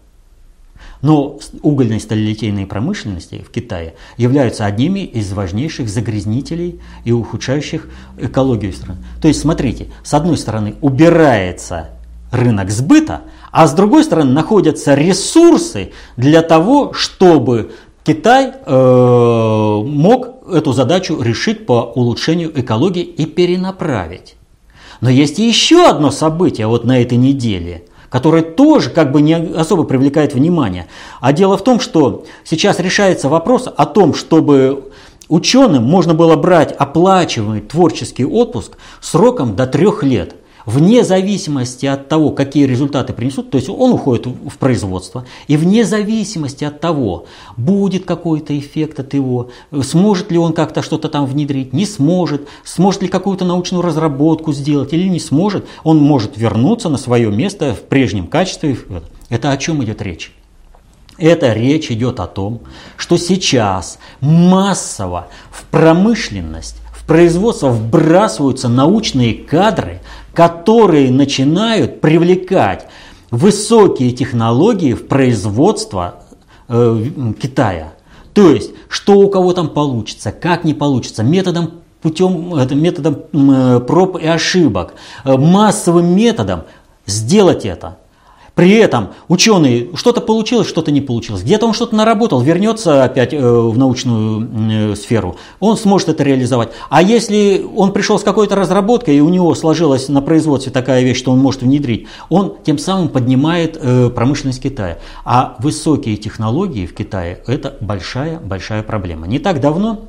Но 1.02 1.38
угольные 1.62 1.98
и 1.98 2.00
сталелитейные 2.00 2.66
промышленности 2.66 3.44
в 3.46 3.50
Китае 3.50 3.94
являются 4.16 4.64
одними 4.64 5.00
из 5.00 5.32
важнейших 5.32 5.88
загрязнителей 5.88 6.80
и 7.04 7.12
ухудшающих 7.12 7.88
экологию 8.18 8.72
страны. 8.72 9.00
То 9.20 9.28
есть, 9.28 9.40
смотрите, 9.40 9.88
с 10.02 10.14
одной 10.14 10.38
стороны 10.38 10.74
убирается 10.80 11.90
рынок 12.32 12.70
сбыта, 12.70 13.22
а 13.52 13.66
с 13.66 13.72
другой 13.72 14.04
стороны 14.04 14.32
находятся 14.32 14.94
ресурсы 14.94 15.92
для 16.16 16.42
того, 16.42 16.92
чтобы 16.92 17.72
Китай 18.06 18.52
э, 18.64 19.82
мог 19.84 20.28
эту 20.48 20.72
задачу 20.72 21.20
решить 21.20 21.66
по 21.66 21.92
улучшению 21.92 22.52
экологии 22.60 23.02
и 23.02 23.26
перенаправить. 23.26 24.36
Но 25.00 25.10
есть 25.10 25.40
еще 25.40 25.88
одно 25.88 26.12
событие 26.12 26.68
вот 26.68 26.84
на 26.84 27.02
этой 27.02 27.18
неделе, 27.18 27.82
которое 28.08 28.42
тоже 28.42 28.90
как 28.90 29.10
бы 29.10 29.22
не 29.22 29.34
особо 29.34 29.82
привлекает 29.82 30.34
внимание. 30.34 30.86
А 31.20 31.32
дело 31.32 31.58
в 31.58 31.64
том, 31.64 31.80
что 31.80 32.24
сейчас 32.44 32.78
решается 32.78 33.28
вопрос 33.28 33.68
о 33.76 33.86
том, 33.86 34.14
чтобы 34.14 34.92
ученым 35.28 35.82
можно 35.82 36.14
было 36.14 36.36
брать 36.36 36.70
оплачиваемый 36.70 37.60
творческий 37.60 38.24
отпуск 38.24 38.78
сроком 39.00 39.56
до 39.56 39.66
трех 39.66 40.04
лет– 40.04 40.36
вне 40.66 41.04
зависимости 41.04 41.86
от 41.86 42.08
того, 42.08 42.30
какие 42.30 42.66
результаты 42.66 43.12
принесут, 43.12 43.50
то 43.50 43.56
есть 43.56 43.70
он 43.70 43.92
уходит 43.92 44.26
в 44.26 44.58
производство, 44.58 45.24
и 45.46 45.56
вне 45.56 45.84
зависимости 45.84 46.64
от 46.64 46.80
того, 46.80 47.26
будет 47.56 48.04
какой-то 48.04 48.58
эффект 48.58 49.00
от 49.00 49.14
его, 49.14 49.50
сможет 49.82 50.30
ли 50.30 50.38
он 50.38 50.52
как-то 50.52 50.82
что-то 50.82 51.08
там 51.08 51.24
внедрить, 51.24 51.72
не 51.72 51.86
сможет, 51.86 52.48
сможет 52.64 53.02
ли 53.02 53.08
какую-то 53.08 53.44
научную 53.44 53.82
разработку 53.82 54.52
сделать 54.52 54.92
или 54.92 55.08
не 55.08 55.20
сможет, 55.20 55.66
он 55.84 55.98
может 55.98 56.36
вернуться 56.36 56.88
на 56.88 56.98
свое 56.98 57.30
место 57.30 57.74
в 57.74 57.82
прежнем 57.82 58.26
качестве. 58.26 58.76
Это 59.30 59.52
о 59.52 59.56
чем 59.56 59.82
идет 59.82 60.02
речь? 60.02 60.32
Это 61.18 61.52
речь 61.54 61.90
идет 61.90 62.20
о 62.20 62.26
том, 62.26 62.60
что 62.96 63.16
сейчас 63.16 63.98
массово 64.20 65.28
в 65.50 65.64
промышленность, 65.64 66.76
производство 67.06 67.68
вбрасываются 67.68 68.68
научные 68.68 69.34
кадры, 69.34 70.00
которые 70.34 71.10
начинают 71.10 72.00
привлекать 72.00 72.86
высокие 73.30 74.12
технологии 74.12 74.92
в 74.92 75.06
производство 75.06 76.22
э, 76.68 77.04
Китая. 77.40 77.94
То 78.34 78.50
есть, 78.50 78.72
что 78.88 79.14
у 79.14 79.28
кого 79.30 79.52
там 79.54 79.70
получится, 79.70 80.30
как 80.32 80.64
не 80.64 80.74
получится, 80.74 81.22
методом 81.22 81.70
путем, 82.02 82.52
методом 82.78 83.80
проб 83.86 84.18
и 84.18 84.26
ошибок, 84.26 84.94
э, 85.24 85.36
массовым 85.36 86.14
методом 86.14 86.64
сделать 87.06 87.64
это. 87.64 87.96
При 88.56 88.72
этом 88.72 89.10
ученый 89.28 89.90
что-то 89.96 90.22
получилось, 90.22 90.66
что-то 90.66 90.90
не 90.90 91.02
получилось. 91.02 91.42
Где-то 91.42 91.66
он 91.66 91.74
что-то 91.74 91.94
наработал, 91.94 92.40
вернется 92.40 93.04
опять 93.04 93.34
э, 93.34 93.38
в 93.38 93.76
научную 93.76 94.92
э, 94.92 94.96
сферу, 94.96 95.36
он 95.60 95.76
сможет 95.76 96.08
это 96.08 96.22
реализовать. 96.22 96.70
А 96.88 97.02
если 97.02 97.66
он 97.76 97.92
пришел 97.92 98.18
с 98.18 98.22
какой-то 98.22 98.54
разработкой, 98.56 99.18
и 99.18 99.20
у 99.20 99.28
него 99.28 99.54
сложилась 99.54 100.08
на 100.08 100.22
производстве 100.22 100.72
такая 100.72 101.02
вещь, 101.02 101.18
что 101.18 101.32
он 101.32 101.38
может 101.38 101.60
внедрить, 101.60 102.06
он 102.30 102.56
тем 102.64 102.78
самым 102.78 103.10
поднимает 103.10 103.76
э, 103.78 104.08
промышленность 104.08 104.62
Китая. 104.62 105.00
А 105.26 105.56
высокие 105.58 106.16
технологии 106.16 106.86
в 106.86 106.94
Китае– 106.94 107.42
это 107.46 107.76
большая-большая 107.82 108.82
проблема. 108.82 109.26
Не 109.26 109.38
так 109.38 109.60
давно 109.60 110.08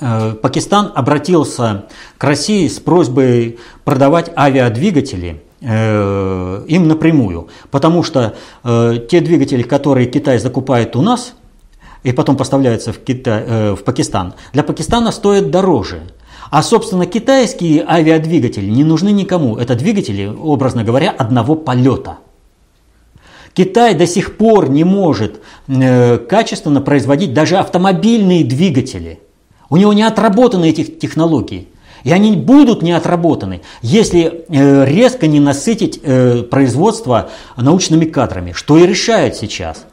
Пакистан 0.00 0.92
обратился 0.94 1.84
к 2.16 2.24
России 2.24 2.66
с 2.68 2.80
просьбой 2.80 3.58
продавать 3.84 4.30
авиадвигатели 4.34 5.42
э, 5.60 6.64
им 6.66 6.88
напрямую, 6.88 7.48
потому 7.70 8.02
что 8.02 8.34
э, 8.64 9.06
те 9.10 9.20
двигатели, 9.20 9.62
которые 9.62 10.06
Китай 10.06 10.38
закупает 10.38 10.96
у 10.96 11.02
нас 11.02 11.34
и 12.02 12.12
потом 12.12 12.38
поставляются 12.38 12.94
в, 12.94 12.98
Китай, 12.98 13.74
в 13.74 13.84
Пакистан, 13.84 14.32
для 14.54 14.62
Пакистана 14.62 15.12
стоят 15.12 15.50
дороже. 15.50 16.00
А, 16.50 16.62
собственно, 16.62 17.04
китайские 17.04 17.84
авиадвигатели 17.86 18.70
не 18.70 18.84
нужны 18.84 19.10
никому. 19.10 19.58
Это 19.58 19.74
двигатели, 19.74 20.24
образно 20.26 20.82
говоря, 20.82 21.10
одного 21.10 21.56
полета. 21.56 22.16
Китай 23.52 23.94
до 23.94 24.06
сих 24.06 24.38
пор 24.38 24.70
не 24.70 24.84
может 24.84 25.42
качественно 25.66 26.80
производить 26.80 27.34
даже 27.34 27.58
автомобильные 27.58 28.44
двигатели– 28.44 29.20
у 29.70 29.76
него 29.76 29.92
не 29.92 30.02
отработаны 30.02 30.68
эти 30.68 30.84
технологии. 30.84 31.68
И 32.02 32.12
они 32.12 32.32
будут 32.32 32.82
не 32.82 32.92
отработаны, 32.92 33.60
если 33.82 34.44
э, 34.48 34.84
резко 34.86 35.26
не 35.26 35.38
насытить 35.38 36.00
э, 36.02 36.42
производство 36.42 37.30
научными 37.56 38.06
кадрами, 38.06 38.52
что 38.52 38.78
и 38.78 38.86
решают 38.86 39.36
сейчас. 39.36 39.84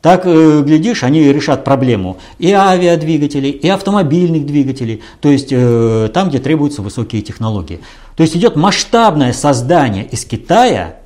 Так, 0.00 0.22
э, 0.24 0.62
глядишь, 0.62 1.04
они 1.04 1.30
решат 1.30 1.62
проблему 1.64 2.16
и 2.38 2.50
авиадвигателей, 2.52 3.50
и 3.50 3.68
автомобильных 3.68 4.46
двигателей, 4.46 5.02
то 5.20 5.28
есть 5.28 5.50
там, 5.50 6.30
где 6.30 6.38
требуются 6.38 6.80
высокие 6.80 7.20
технологии. 7.20 7.80
То 8.16 8.22
есть 8.22 8.34
идет 8.34 8.56
масштабное 8.56 9.34
создание 9.34 10.06
из 10.06 10.24
Китая 10.24 10.96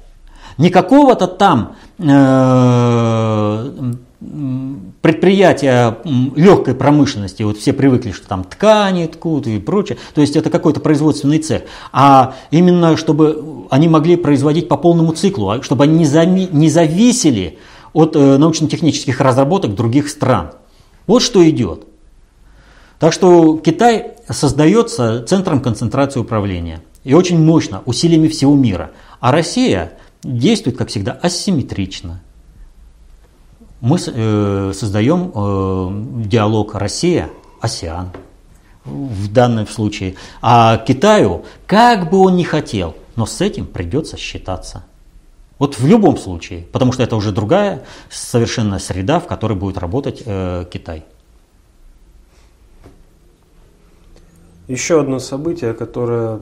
не 0.56 0.70
какого-то 0.70 1.26
там 1.26 1.74
предприятия 5.02 5.98
легкой 6.36 6.74
промышленности, 6.74 7.42
вот 7.42 7.58
все 7.58 7.72
привыкли, 7.72 8.10
что 8.10 8.26
там 8.26 8.44
ткани 8.44 9.06
ткут 9.06 9.46
и 9.46 9.58
прочее, 9.58 9.98
то 10.14 10.20
есть 10.20 10.36
это 10.36 10.50
какой-то 10.50 10.80
производственный 10.80 11.38
цех, 11.38 11.62
а 11.92 12.34
именно 12.50 12.96
чтобы 12.96 13.66
они 13.70 13.88
могли 13.88 14.16
производить 14.16 14.68
по 14.68 14.76
полному 14.76 15.12
циклу, 15.12 15.50
а 15.50 15.62
чтобы 15.62 15.84
они 15.84 15.98
не 15.98 16.68
зависели 16.68 17.58
от 17.92 18.16
э, 18.16 18.36
научно-технических 18.38 19.20
разработок 19.20 19.74
других 19.74 20.08
стран. 20.08 20.52
Вот 21.06 21.22
что 21.22 21.48
идет. 21.48 21.86
Так 22.98 23.12
что 23.12 23.58
Китай 23.58 24.12
создается 24.28 25.22
центром 25.26 25.60
концентрации 25.60 26.20
управления 26.20 26.82
и 27.04 27.14
очень 27.14 27.38
мощно, 27.38 27.82
усилиями 27.84 28.28
всего 28.28 28.54
мира. 28.54 28.92
А 29.20 29.30
Россия 29.30 29.92
действует, 30.22 30.76
как 30.76 30.88
всегда, 30.88 31.12
асимметрично. 31.12 32.22
Мы 33.84 33.98
э, 33.98 34.72
создаем 34.74 35.30
э, 35.34 36.24
диалог 36.26 36.74
Россия-Осиан 36.74 38.12
в 38.86 39.30
данном 39.30 39.66
случае. 39.66 40.14
А 40.40 40.78
Китаю, 40.78 41.44
как 41.66 42.08
бы 42.08 42.16
он 42.16 42.36
ни 42.36 42.44
хотел, 42.44 42.96
но 43.14 43.26
с 43.26 43.42
этим 43.42 43.66
придется 43.66 44.16
считаться. 44.16 44.84
Вот 45.58 45.78
в 45.78 45.86
любом 45.86 46.16
случае, 46.16 46.62
потому 46.72 46.92
что 46.92 47.02
это 47.02 47.14
уже 47.14 47.30
другая 47.30 47.84
совершенно 48.10 48.78
среда, 48.78 49.20
в 49.20 49.26
которой 49.26 49.52
будет 49.52 49.76
работать 49.76 50.22
э, 50.24 50.64
Китай. 50.72 51.04
Еще 54.66 54.98
одно 54.98 55.18
событие, 55.18 55.74
которое 55.74 56.40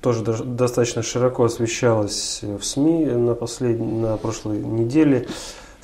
тоже 0.00 0.24
достаточно 0.24 1.04
широко 1.04 1.44
освещалось 1.44 2.40
в 2.42 2.64
СМИ 2.64 3.04
на, 3.04 3.34
послед... 3.34 3.78
на 3.78 4.16
прошлой 4.16 4.58
неделе, 4.58 5.28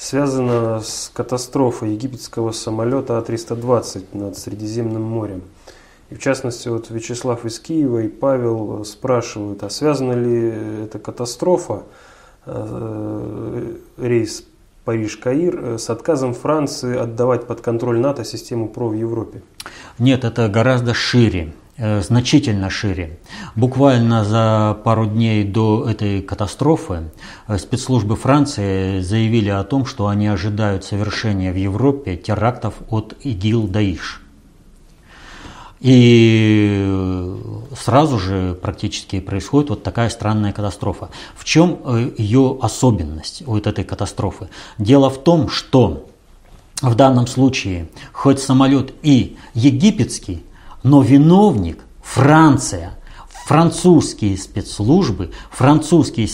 связано 0.03 0.81
с 0.81 1.11
катастрофой 1.15 1.93
египетского 1.93 2.51
самолета 2.51 3.19
А-320 3.19 4.19
над 4.19 4.37
Средиземным 4.37 5.03
морем. 5.03 5.43
И 6.11 6.17
в 6.17 6.19
частности, 6.19 6.69
вот 6.69 6.91
Вячеслав 6.91 7.45
из 7.45 7.61
Киева 7.61 8.01
и 8.01 8.09
Павел 8.09 8.85
спрашивают, 8.85 9.63
а 9.63 9.71
связана 9.71 10.13
ли 10.13 10.85
эта 10.85 10.99
катастрофа, 10.99 11.85
э, 12.47 13.77
рейс 13.97 14.45
Париж-Каир, 14.85 15.61
э, 15.61 15.79
с 15.79 15.89
отказом 15.89 16.35
Франции 16.35 16.99
отдавать 16.99 17.47
под 17.47 17.61
контроль 17.61 18.01
НАТО 18.01 18.25
систему 18.25 18.69
ПРО 18.69 18.89
в 18.89 18.95
Европе? 18.95 19.41
Нет, 20.01 20.25
это 20.25 20.49
гораздо 20.49 20.95
шире 20.95 21.45
э, 21.45 21.62
значительно 22.01 22.71
шире. 22.71 23.19
Буквально 23.57 24.25
за 24.25 24.79
пару 24.85 25.07
дней 25.07 25.45
до 25.45 25.89
этой 25.89 26.23
катастрофы 26.23 27.11
спецслужбы 27.59 28.17
Франции 28.17 29.01
заявили 29.01 29.49
о 29.49 29.65
том, 29.65 29.85
что 29.85 30.07
они 30.07 30.29
ожидают 30.29 30.85
совершения 30.85 31.53
в 31.53 31.57
Европе 31.57 32.17
терактов 32.17 32.75
от 32.89 33.15
ИГИЛ-Даиш. 33.25 34.23
И 35.83 37.37
сразу 37.77 38.19
же 38.21 38.55
практически 38.55 39.19
происходит 39.19 39.71
вот 39.71 39.83
такая 39.83 40.11
странная 40.11 40.53
катастрофа. 40.53 41.09
В 41.35 41.45
чем 41.45 41.81
э, 41.85 42.13
ее 42.19 42.57
особенность 42.63 43.43
вот 43.45 43.67
этой 43.67 43.83
катастрофы? 43.83 44.49
Дело 44.79 45.11
в 45.11 45.19
том, 45.19 45.49
что 45.49 46.09
в 46.81 46.95
данном 46.95 47.27
случае 47.27 47.89
хоть 48.13 48.39
самолет 48.39 48.95
и 49.03 49.37
египетский, 49.55 50.45
но 50.83 51.03
виновник 51.03 51.85
Франция, 52.03 52.99
французские 53.29 54.37
спецслужбы, 54.37 55.33
французские 55.51 56.29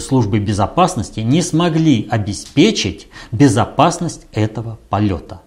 службы 0.00 0.38
безопасности 0.38 1.20
не 1.20 1.42
смогли 1.42 2.08
обеспечить 2.10 3.08
безопасность 3.30 4.26
этого 4.32 4.78
полета. 4.88 5.42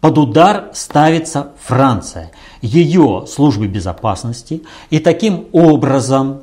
Под 0.00 0.18
удар 0.18 0.70
ставится 0.74 1.52
Франция, 1.62 2.32
ее 2.60 3.24
службы 3.28 3.68
безопасности, 3.68 4.64
и 4.90 4.98
таким 4.98 5.46
образом 5.52 6.40
э, 6.40 6.42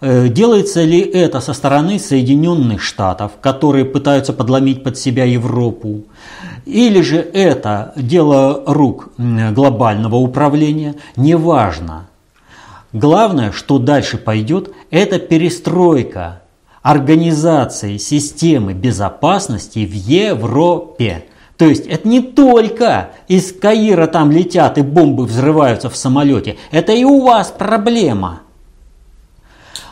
Делается 0.00 0.82
ли 0.82 1.00
это 1.00 1.40
со 1.40 1.52
стороны 1.52 1.98
Соединенных 1.98 2.80
Штатов, 2.80 3.32
которые 3.40 3.84
пытаются 3.84 4.32
подломить 4.32 4.82
под 4.82 4.96
себя 4.96 5.24
Европу, 5.24 6.04
или 6.64 7.02
же 7.02 7.18
это 7.18 7.92
дело 7.96 8.62
рук 8.66 9.10
глобального 9.18 10.16
управления, 10.16 10.94
неважно. 11.16 12.08
Главное, 12.92 13.52
что 13.52 13.78
дальше 13.78 14.16
пойдет, 14.16 14.72
это 14.90 15.18
перестройка 15.18 16.42
организации 16.82 17.98
системы 17.98 18.72
безопасности 18.72 19.84
в 19.84 19.92
Европе. 19.92 21.26
То 21.58 21.66
есть 21.66 21.86
это 21.86 22.08
не 22.08 22.22
только 22.22 23.10
из 23.28 23.52
Каира 23.52 24.06
там 24.06 24.30
летят 24.30 24.78
и 24.78 24.82
бомбы 24.82 25.26
взрываются 25.26 25.90
в 25.90 25.96
самолете, 25.96 26.56
это 26.70 26.92
и 26.92 27.04
у 27.04 27.20
вас 27.20 27.52
проблема. 27.56 28.40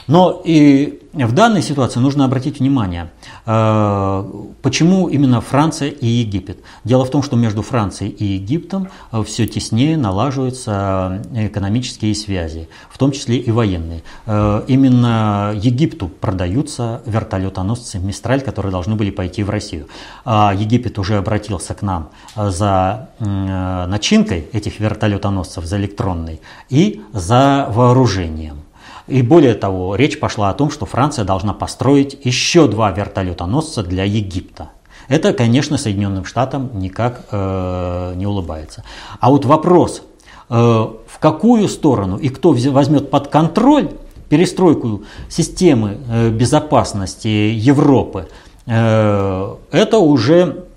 Но 0.08 0.42
и 0.44 0.98
в 1.12 1.32
данной 1.32 1.62
ситуации 1.62 2.00
нужно 2.00 2.24
обратить 2.24 2.60
внимание, 2.60 3.10
э, 3.44 4.24
почему 4.62 5.08
именно 5.08 5.40
Франция 5.40 5.90
и 5.90 6.06
Египет. 6.06 6.58
Дело 6.84 7.04
в 7.04 7.10
том, 7.10 7.22
что 7.22 7.36
между 7.36 7.62
Францией 7.62 8.10
и 8.12 8.24
Египтом 8.24 8.88
э, 9.12 9.22
все 9.22 9.46
теснее 9.46 9.96
налаживаются 9.96 11.22
экономические 11.34 12.14
связи, 12.14 12.68
в 12.90 12.96
том 12.96 13.12
числе 13.12 13.36
и 13.36 13.50
военные. 13.50 14.02
Э, 14.26 14.62
именно 14.66 15.52
Египту 15.54 16.08
продаются 16.08 17.02
вертолетоносцы 17.04 17.98
«Мистраль», 17.98 18.40
которые 18.40 18.72
должны 18.72 18.94
были 18.94 19.10
пойти 19.10 19.42
в 19.42 19.50
Россию. 19.50 19.88
А 20.24 20.54
Египет 20.54 20.98
уже 20.98 21.18
обратился 21.18 21.74
к 21.74 21.82
нам 21.82 22.10
за 22.36 23.08
начинкой 23.18 24.46
этих 24.52 24.80
вертолетоносцев, 24.80 25.64
за 25.64 25.76
электронной 25.76 26.40
и 26.70 27.02
за 27.12 27.68
вооружением. 27.70 28.67
И 29.08 29.22
более 29.22 29.54
того, 29.54 29.96
речь 29.96 30.20
пошла 30.20 30.50
о 30.50 30.54
том, 30.54 30.70
что 30.70 30.86
Франция 30.86 31.24
должна 31.24 31.54
построить 31.54 32.18
еще 32.24 32.68
два 32.68 32.90
вертолетоносца 32.90 33.82
для 33.82 34.04
Египта. 34.04 34.70
Это, 35.08 35.32
конечно, 35.32 35.78
Соединенным 35.78 36.26
Штатам 36.26 36.70
никак 36.74 37.22
э, 37.30 38.12
не 38.16 38.26
улыбается. 38.26 38.84
А 39.20 39.30
вот 39.30 39.46
вопрос, 39.46 40.02
э, 40.50 40.54
в 40.54 41.18
какую 41.18 41.68
сторону 41.68 42.18
и 42.18 42.28
кто 42.28 42.52
возьмет 42.52 43.10
под 43.10 43.28
контроль 43.28 43.90
перестройку 44.28 45.04
системы 45.30 45.98
э, 46.06 46.28
безопасности 46.28 47.28
Европы, 47.28 48.28
э, 48.66 49.54
это 49.72 49.98
уже 49.98 50.67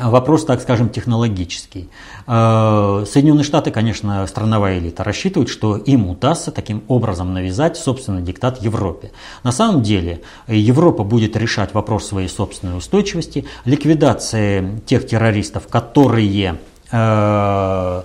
Вопрос, 0.00 0.44
так 0.44 0.60
скажем, 0.60 0.88
технологический. 0.88 1.88
Э, 2.26 3.04
Соединенные 3.06 3.44
Штаты, 3.44 3.70
конечно, 3.70 4.26
страновая 4.26 4.78
элита, 4.78 5.04
рассчитывают, 5.04 5.48
что 5.48 5.76
им 5.76 6.08
удастся 6.10 6.50
таким 6.50 6.82
образом 6.88 7.32
навязать 7.32 7.76
собственный 7.76 8.22
диктат 8.22 8.60
Европе. 8.60 9.12
На 9.44 9.52
самом 9.52 9.82
деле 9.82 10.22
Европа 10.48 11.04
будет 11.04 11.36
решать 11.36 11.74
вопрос 11.74 12.08
своей 12.08 12.28
собственной 12.28 12.76
устойчивости, 12.76 13.44
ликвидации 13.64 14.80
тех 14.84 15.06
террористов, 15.06 15.68
которые 15.68 16.58
э, 16.90 18.02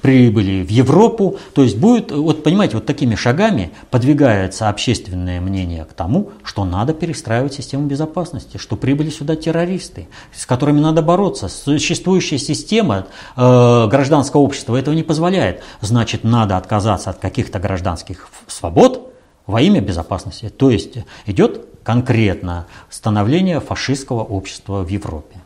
прибыли 0.00 0.64
в 0.64 0.70
Европу. 0.70 1.36
То 1.54 1.62
есть 1.62 1.76
будет, 1.76 2.12
вот 2.12 2.42
понимаете, 2.42 2.76
вот 2.76 2.86
такими 2.86 3.14
шагами 3.14 3.72
подвигается 3.90 4.68
общественное 4.68 5.40
мнение 5.40 5.84
к 5.84 5.92
тому, 5.92 6.30
что 6.44 6.64
надо 6.64 6.94
перестраивать 6.94 7.54
систему 7.54 7.86
безопасности, 7.86 8.56
что 8.56 8.76
прибыли 8.76 9.10
сюда 9.10 9.36
террористы, 9.36 10.08
с 10.34 10.46
которыми 10.46 10.80
надо 10.80 11.02
бороться. 11.02 11.48
Существующая 11.48 12.38
система 12.38 13.06
э, 13.36 13.86
гражданского 13.88 14.42
общества 14.42 14.76
этого 14.76 14.94
не 14.94 15.02
позволяет. 15.02 15.62
Значит, 15.80 16.24
надо 16.24 16.56
отказаться 16.56 17.10
от 17.10 17.18
каких-то 17.18 17.58
гражданских 17.58 18.28
свобод 18.46 19.12
во 19.46 19.60
имя 19.60 19.80
безопасности. 19.80 20.48
То 20.48 20.70
есть 20.70 20.98
идет 21.26 21.66
конкретно 21.82 22.66
становление 22.90 23.60
фашистского 23.60 24.22
общества 24.22 24.82
в 24.82 24.88
Европе. 24.88 25.41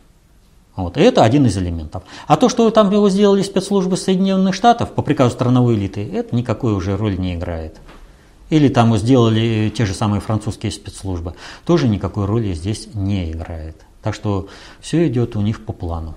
Вот. 0.77 0.95
И 0.95 1.01
это 1.01 1.23
один 1.23 1.47
из 1.47 1.57
элементов. 1.57 2.03
А 2.27 2.37
то, 2.37 2.49
что 2.49 2.69
там 2.69 2.91
его 2.91 3.09
сделали 3.09 3.41
спецслужбы 3.41 3.97
Соединенных 3.97 4.53
Штатов 4.53 4.91
по 4.91 5.01
приказу 5.01 5.31
страновой 5.31 5.73
элиты, 5.73 6.07
это 6.13 6.35
никакой 6.35 6.73
уже 6.73 6.95
роли 6.95 7.17
не 7.17 7.33
играет. 7.33 7.77
Или 8.51 8.69
там 8.69 8.95
сделали 8.95 9.73
те 9.75 9.85
же 9.85 9.95
самые 9.95 10.21
французские 10.21 10.71
спецслужбы, 10.71 11.33
тоже 11.65 11.87
никакой 11.87 12.25
роли 12.25 12.53
здесь 12.53 12.89
не 12.93 13.31
играет. 13.31 13.75
Так 14.03 14.13
что 14.13 14.47
все 14.79 15.07
идет 15.07 15.35
у 15.35 15.41
них 15.41 15.65
по 15.65 15.73
плану. 15.73 16.13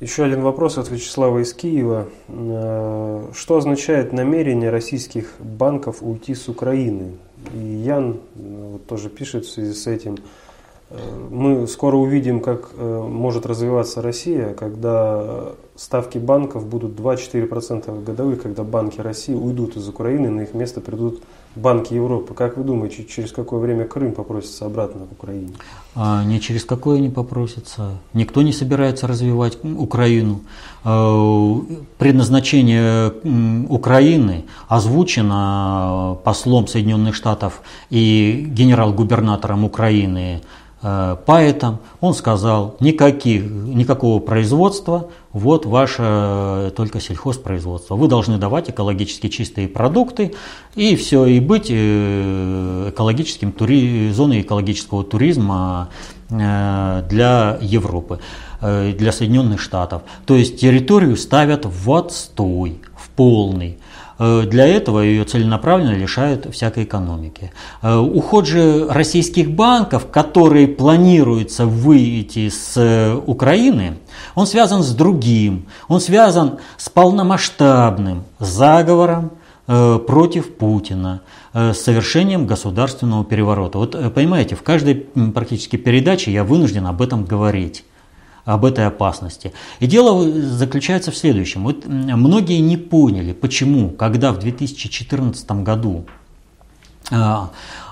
Еще 0.00 0.24
один 0.24 0.42
вопрос 0.42 0.78
от 0.78 0.90
Вячеслава 0.90 1.38
из 1.38 1.54
Киева. 1.54 2.08
Э, 2.26 3.30
что 3.34 3.56
означает 3.56 4.12
намерение 4.12 4.70
российских 4.70 5.34
банков 5.38 5.98
уйти 6.00 6.34
с 6.34 6.48
Украины? 6.48 7.12
И 7.54 7.58
Ян 7.58 8.16
э, 8.34 8.68
вот 8.72 8.86
тоже 8.88 9.08
пишет 9.08 9.46
в 9.46 9.50
связи 9.50 9.74
с 9.74 9.86
этим– 9.86 10.18
мы 11.30 11.66
скоро 11.66 11.96
увидим, 11.96 12.40
как 12.40 12.70
э, 12.76 13.06
может 13.08 13.46
развиваться 13.46 14.02
Россия, 14.02 14.54
когда 14.54 15.52
ставки 15.76 16.18
банков 16.18 16.66
будут 16.66 16.92
2-4% 16.92 18.04
годовых, 18.04 18.42
когда 18.42 18.62
банки 18.62 19.00
России 19.00 19.34
уйдут 19.34 19.76
из 19.76 19.88
Украины, 19.88 20.30
на 20.30 20.42
их 20.42 20.54
место 20.54 20.80
придут 20.80 21.22
банки 21.54 21.94
Европы. 21.94 22.34
Как 22.34 22.56
вы 22.56 22.64
думаете, 22.64 23.04
через 23.04 23.32
какое 23.32 23.60
время 23.60 23.84
Крым 23.86 24.12
попросится 24.12 24.66
обратно 24.66 25.06
в 25.06 25.12
Украине? 25.12 25.50
А, 25.94 26.24
не 26.24 26.40
через 26.40 26.64
какое 26.64 26.98
не 26.98 27.10
попросится. 27.10 27.98
Никто 28.14 28.42
не 28.42 28.52
собирается 28.52 29.06
развивать 29.06 29.58
Украину. 29.64 30.40
Э, 30.84 31.54
предназначение 31.98 33.12
Украины 33.68 34.44
озвучено 34.68 36.18
послом 36.24 36.66
Соединенных 36.66 37.14
Штатов 37.14 37.62
и 37.90 38.46
генерал-губернатором 38.48 39.64
Украины 39.64 40.40
э, 40.40 40.61
поэтам, 40.82 41.78
он 42.00 42.12
сказал, 42.12 42.76
никаких, 42.80 43.44
никакого 43.44 44.18
производства, 44.18 45.10
вот 45.32 45.64
ваше 45.64 46.02
э, 46.04 46.70
только 46.76 47.00
сельхозпроизводство. 47.00 47.94
Вы 47.94 48.08
должны 48.08 48.36
давать 48.36 48.68
экологически 48.68 49.28
чистые 49.28 49.68
продукты 49.68 50.34
и 50.74 50.96
все, 50.96 51.24
и 51.26 51.38
быть 51.38 51.68
э, 51.70 52.90
экологическим 52.90 53.52
тури, 53.52 54.10
зоной 54.10 54.40
экологического 54.40 55.04
туризма 55.04 55.88
для 56.28 57.58
Европы, 57.60 58.18
для 58.62 59.12
Соединенных 59.12 59.60
Штатов. 59.60 60.00
То 60.24 60.34
есть 60.34 60.58
территорию 60.58 61.16
ставят 61.18 61.66
в 61.66 61.92
отстой, 61.92 62.80
в 62.96 63.10
полный. 63.10 63.78
Э, 64.22 64.44
для 64.46 64.68
этого 64.68 65.00
ее 65.00 65.24
целенаправленно 65.24 65.96
лишают 65.96 66.46
всякой 66.54 66.84
экономики. 66.84 67.50
Э, 67.82 67.96
уход 67.96 68.46
же 68.46 68.86
российских 68.88 69.50
банков, 69.50 70.06
которые 70.12 70.68
планируется 70.68 71.66
выйти 71.66 72.48
с 72.48 72.74
э, 72.76 73.14
Украины, 73.26 73.98
он 74.36 74.46
связан 74.46 74.84
с 74.84 74.94
другим. 74.94 75.66
Он 75.88 76.00
связан 76.00 76.58
с 76.76 76.88
полномасштабным 76.88 78.24
заговором 78.38 79.32
против 79.66 80.56
Путина, 80.56 81.20
с 81.54 81.78
совершением 81.78 82.46
государственного 82.46 83.24
переворота. 83.24 83.78
Вот 83.78 84.12
понимаете, 84.12 84.56
в 84.56 84.62
каждой 84.62 84.96
практически 85.34 85.76
передаче 85.76 86.32
я 86.32 86.42
вынужден 86.42 86.84
об 86.86 87.00
этом 87.00 87.24
говорить 87.24 87.84
об 88.44 88.64
этой 88.64 88.86
опасности. 88.86 89.52
И 89.80 89.86
дело 89.86 90.28
заключается 90.40 91.10
в 91.10 91.16
следующем. 91.16 91.64
Вот 91.64 91.86
многие 91.86 92.58
не 92.60 92.76
поняли, 92.76 93.32
почему, 93.32 93.90
когда 93.90 94.32
в 94.32 94.38
2014 94.38 95.50
году 95.62 96.04
а, 97.10 97.50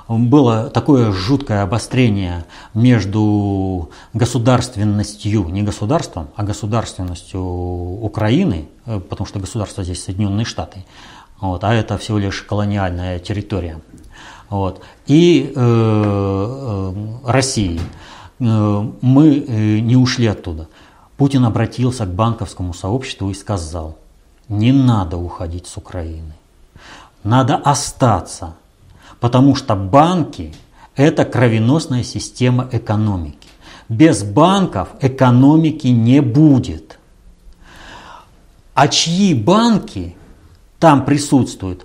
было 0.09 0.71
такое 0.71 1.13
жуткое 1.13 1.63
обострение 1.63 2.45
между 2.75 3.91
государственностью, 4.13 5.49
не 5.49 5.63
государством, 5.63 6.29
а 6.35 6.43
государственностью 6.43 7.41
Украины, 7.41 8.69
э, 8.87 8.99
потому 8.99 9.27
что 9.27 9.39
государство 9.39 9.85
здесь 9.85 10.03
Соединенные 10.03 10.45
Штаты, 10.45 10.85
вот, 11.41 11.63
а 11.63 11.73
это 11.73 11.97
всего 11.97 12.19
лишь 12.19 12.43
колониальная 12.43 13.21
территория, 13.21 13.81
вот, 14.49 14.83
и 15.07 15.53
э, 15.55 15.61
э, 15.61 16.93
России. 17.25 17.79
Э, 17.79 18.11
мы 18.41 19.45
э, 19.47 19.81
не 19.81 19.97
ушли 19.97 20.27
оттуда. 20.27 20.69
Путин 21.17 21.45
обратился 21.45 22.07
к 22.07 22.15
банковскому 22.15 22.73
сообществу 22.73 23.31
и 23.31 23.35
сказал, 23.35 23.99
не 24.49 24.73
надо 24.73 25.19
уходить 25.19 25.67
с 25.67 25.77
Украины, 25.77 26.33
надо 27.23 27.57
остаться, 27.57 28.55
потому 29.21 29.55
что 29.55 29.77
банки– 29.77 30.55
это 30.97 31.27
кровеносная 31.27 32.03
система 32.03 32.67
экономики. 32.73 33.49
Без 33.91 34.23
банков 34.23 34.89
экономики 35.03 35.89
не 35.89 36.23
будет. 36.23 36.99
А 38.73 38.89
чьи 38.89 39.35
банки 39.35 40.17
там 40.79 41.05
присутствуют, 41.05 41.85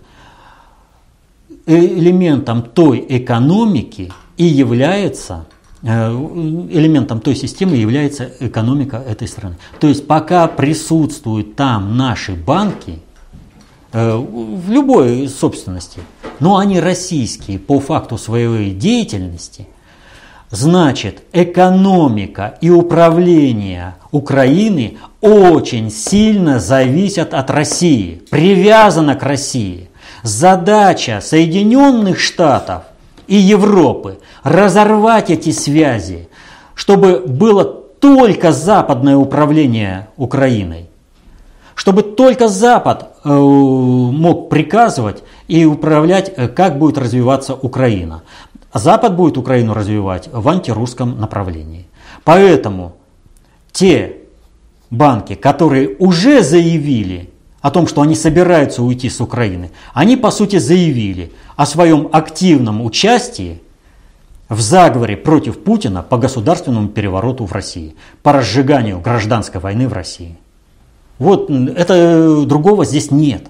элементом 1.65 2.62
той 2.62 3.06
экономики 3.10 4.13
и 4.38 4.46
является 4.46 5.46
Э, 5.46 5.55
элементом 5.86 7.19
той 7.21 7.36
системы 7.36 7.76
является 7.76 8.32
экономика 8.39 8.98
этой 8.98 9.28
страны. 9.28 9.58
То 9.80 9.88
есть 9.88 10.08
пока 10.08 10.48
присутствуют 10.48 11.56
там 11.56 11.95
наши 11.95 12.34
банки, 12.34 13.00
э, 13.91 14.15
в 14.17 14.71
любой 14.71 15.28
собственности, 15.28 16.00
но 16.39 16.58
они 16.58 16.80
российские 16.80 17.60
по 17.60 17.80
факту 17.80 18.17
своей 18.17 18.71
деятельности, 18.71 19.67
значит 20.50 21.21
экономика 21.34 22.58
и 22.62 22.71
управление 22.71 23.95
Украины 24.12 24.98
очень 25.21 25.91
сильно 25.91 26.60
зависят 26.60 27.36
от 27.36 27.52
России, 27.52 28.24
привязана 28.32 29.15
к 29.15 29.21
России. 29.21 29.89
Задача 30.24 31.21
Соединенных 31.21 32.19
Штатов 32.19 32.84
и 33.28 33.36
Европы 33.36 34.19
разорвать 34.46 35.32
эти 35.32 35.50
связи, 35.50 36.30
чтобы 36.76 37.24
было 37.26 37.66
только 37.66 38.52
западное 38.52 39.18
управление 39.18 40.10
Украиной, 40.18 40.88
чтобы 41.74 42.04
только 42.04 42.48
Запад 42.48 43.16
э, 43.24 43.30
мог 43.34 44.50
приказывать 44.50 45.24
и 45.48 45.66
управлять, 45.66 46.32
э, 46.38 46.48
как 46.48 46.78
будет 46.78 47.00
развиваться 47.00 47.56
Украина. 47.56 48.22
Запад 48.72 49.16
будет 49.16 49.38
Украину 49.38 49.74
развивать 49.74 50.30
в 50.32 50.48
антирусском 50.48 51.20
направлении. 51.20 51.88
Поэтому 52.24 52.94
те 53.72 54.18
банки, 54.92 55.34
которые 55.34 55.96
уже 55.98 56.44
заявили 56.44 57.32
о 57.62 57.72
том, 57.72 57.88
что 57.88 58.02
они 58.02 58.14
собираются 58.14 58.84
уйти 58.84 59.10
с 59.10 59.20
Украины, 59.20 59.72
они 59.96 60.18
по 60.18 60.30
сути 60.30 60.60
заявили 60.60 61.32
о 61.56 61.66
своем 61.66 62.10
активном 62.12 62.86
участии 62.86 63.62
в 64.50 64.60
заговоре 64.62 65.18
против 65.18 65.64
Путина 65.64 66.04
по 66.04 66.18
государственному 66.18 66.90
перевороту 66.90 67.46
в 67.46 67.52
России, 67.52 67.96
по 68.22 68.32
разжиганию 68.32 69.00
гражданской 69.00 69.60
войны 69.60 69.88
в 69.88 69.94
России. 69.94 70.38
Вот 71.18 71.50
это 71.50 72.46
другого 72.46 72.86
здесь 72.86 73.10
нет. 73.10 73.48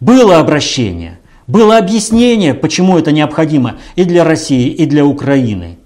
Было 0.00 0.38
обращение, 0.38 1.18
было 1.46 1.78
объяснение, 1.78 2.52
почему 2.52 2.98
это 2.98 3.12
необходимо 3.12 3.76
и 3.96 4.04
для 4.04 4.24
России, 4.24 4.68
и 4.68 4.84
для 4.84 5.06
Украины. 5.06 5.78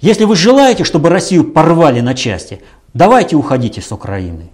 Если 0.00 0.24
вы 0.24 0.36
желаете, 0.36 0.84
чтобы 0.84 1.10
Россию 1.10 1.44
порвали 1.44 2.00
на 2.00 2.14
части, 2.14 2.62
давайте 2.94 3.36
уходите 3.36 3.82
с 3.82 3.92
Украины. 3.92 4.50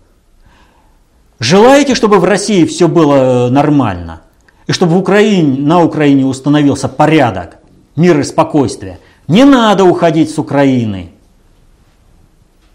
Желаете, 1.39 1.95
чтобы 1.95 2.19
в 2.19 2.25
России 2.25 2.65
все 2.65 2.89
было 2.89 3.49
нормально? 3.51 4.22
И 4.67 4.73
чтобы 4.73 4.93
в 4.93 4.99
Украине, 4.99 5.59
на 5.61 5.83
Украине 5.83 6.25
установился 6.25 6.89
порядок, 6.89 7.59
мир 7.97 8.21
и 8.21 8.23
спокойствие, 8.23 8.99
не 9.29 9.45
надо 9.45 9.85
уходить 9.85 10.31
с 10.31 10.39
Украины. 10.39 11.11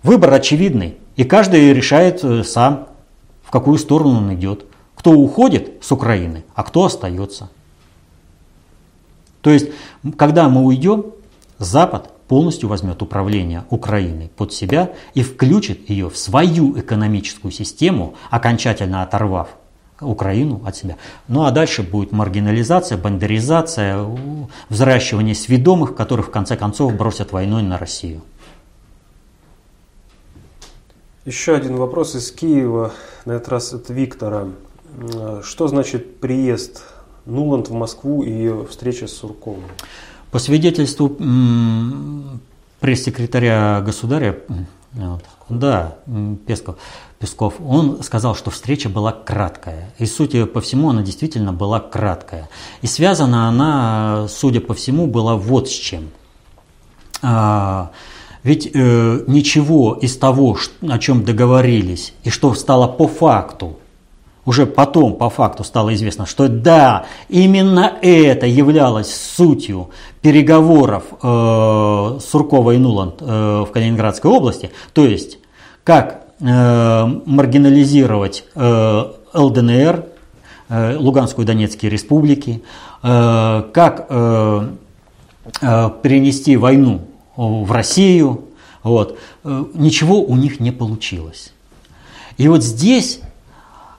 Выбор 0.03 0.33
очевидный, 0.33 0.97
и 1.15 1.23
каждый 1.23 1.73
решает 1.73 2.23
э, 2.23 2.43
сам, 2.43 2.87
в 3.43 3.51
какую 3.51 3.77
сторону 3.77 4.17
он 4.17 4.33
идет. 4.33 4.65
Кто 4.95 5.11
уходит 5.11 5.83
с 5.83 5.91
Украины, 5.91 6.43
а 6.55 6.63
кто 6.63 6.85
остается. 6.85 7.49
То 9.41 9.51
есть, 9.51 9.67
когда 10.17 10.49
мы 10.49 10.63
уйдем, 10.63 11.05
Запад 11.59 12.11
полностью 12.27 12.69
возьмет 12.69 13.01
управление 13.01 13.63
Украиной 13.69 14.29
под 14.35 14.53
себя 14.53 14.91
и 15.13 15.23
включит 15.23 15.89
ее 15.89 16.09
в 16.09 16.17
свою 16.17 16.79
экономическую 16.79 17.51
систему, 17.51 18.15
окончательно 18.29 19.01
оторвав 19.01 19.49
Украину 19.99 20.61
от 20.65 20.75
себя. 20.75 20.95
Ну 21.27 21.45
а 21.45 21.51
дальше 21.51 21.83
будет 21.83 22.11
маргинализация, 22.11 22.97
бандеризация, 22.97 24.05
взращивание 24.69 25.35
сведомых, 25.35 25.95
которых 25.95 26.27
в 26.27 26.31
конце 26.31 26.55
концов 26.55 26.95
бросят 26.95 27.31
войной 27.31 27.63
на 27.63 27.77
Россию. 27.77 28.21
Еще 31.25 31.55
один 31.55 31.75
вопрос 31.75 32.15
из 32.15 32.31
Киева, 32.31 32.93
на 33.25 33.33
этот 33.33 33.49
раз 33.49 33.73
от 33.73 33.89
Виктора. 33.89 34.47
Что 35.43 35.67
значит 35.67 36.19
приезд 36.21 36.83
Нуланд 37.25 37.67
в 37.67 37.73
Москву 37.73 38.23
и 38.23 38.31
ее 38.31 38.65
встреча 38.69 39.07
с 39.07 39.13
Сурковым? 39.13 39.63
По 40.31 40.39
свидетельству 40.39 41.17
пресс-секретаря 42.79 43.81
государя, 43.81 44.37
вот, 44.93 45.23
да, 45.49 45.97
Песков, 46.45 46.77
Песков, 47.19 47.55
он 47.59 48.03
сказал, 48.03 48.35
что 48.35 48.51
встреча 48.51 48.89
была 48.89 49.11
краткая. 49.11 49.91
И, 49.97 50.05
судя 50.05 50.45
по 50.45 50.61
всему, 50.61 50.89
она 50.89 51.01
действительно 51.01 51.51
была 51.51 51.79
краткая. 51.79 52.47
И 52.83 52.87
связана 52.87 53.47
она, 53.49 54.27
судя 54.29 54.61
по 54.61 54.75
всему, 54.75 55.07
была 55.07 55.35
вот 55.35 55.67
с 55.67 55.73
чем. 55.73 56.09
А, 57.23 57.89
ведь 58.43 58.69
э, 58.71 59.23
ничего 59.25 59.95
из 59.95 60.15
того, 60.15 60.57
о 60.87 60.99
чем 60.99 61.25
договорились, 61.25 62.13
и 62.23 62.29
что 62.29 62.53
стало 62.53 62.87
по 62.87 63.07
факту, 63.07 63.79
уже 64.45 64.67
потом 64.67 65.15
по 65.15 65.29
факту 65.31 65.63
стало 65.63 65.95
известно, 65.95 66.27
что 66.27 66.47
да, 66.47 67.07
именно 67.29 67.97
это 68.01 68.45
являлось 68.45 69.13
сутью 69.13 69.89
переговоров 70.21 71.03
э, 71.21 72.19
Суркова 72.25 72.71
и 72.71 72.77
Нуланд 72.77 73.15
э, 73.21 73.65
в 73.67 73.71
Калининградской 73.71 74.29
области, 74.29 74.69
то 74.93 75.03
есть 75.03 75.39
как 75.83 76.26
маргинализировать 76.39 78.45
э, 78.53 79.03
ЛДНР, 79.33 80.05
э, 80.69 80.95
Луганскую 80.97 81.43
и 81.43 81.47
Донецкие 81.47 81.91
республики, 81.91 82.63
как 83.01 84.07
перенести 86.03 86.57
войну 86.57 87.07
в 87.35 87.71
Россию. 87.71 88.45
Вот. 88.83 89.17
Ничего 89.43 90.21
у 90.21 90.35
них 90.35 90.59
не 90.59 90.71
получилось. 90.71 91.53
И 92.37 92.47
вот 92.47 92.63
здесь 92.63 93.19
э, 93.21 93.26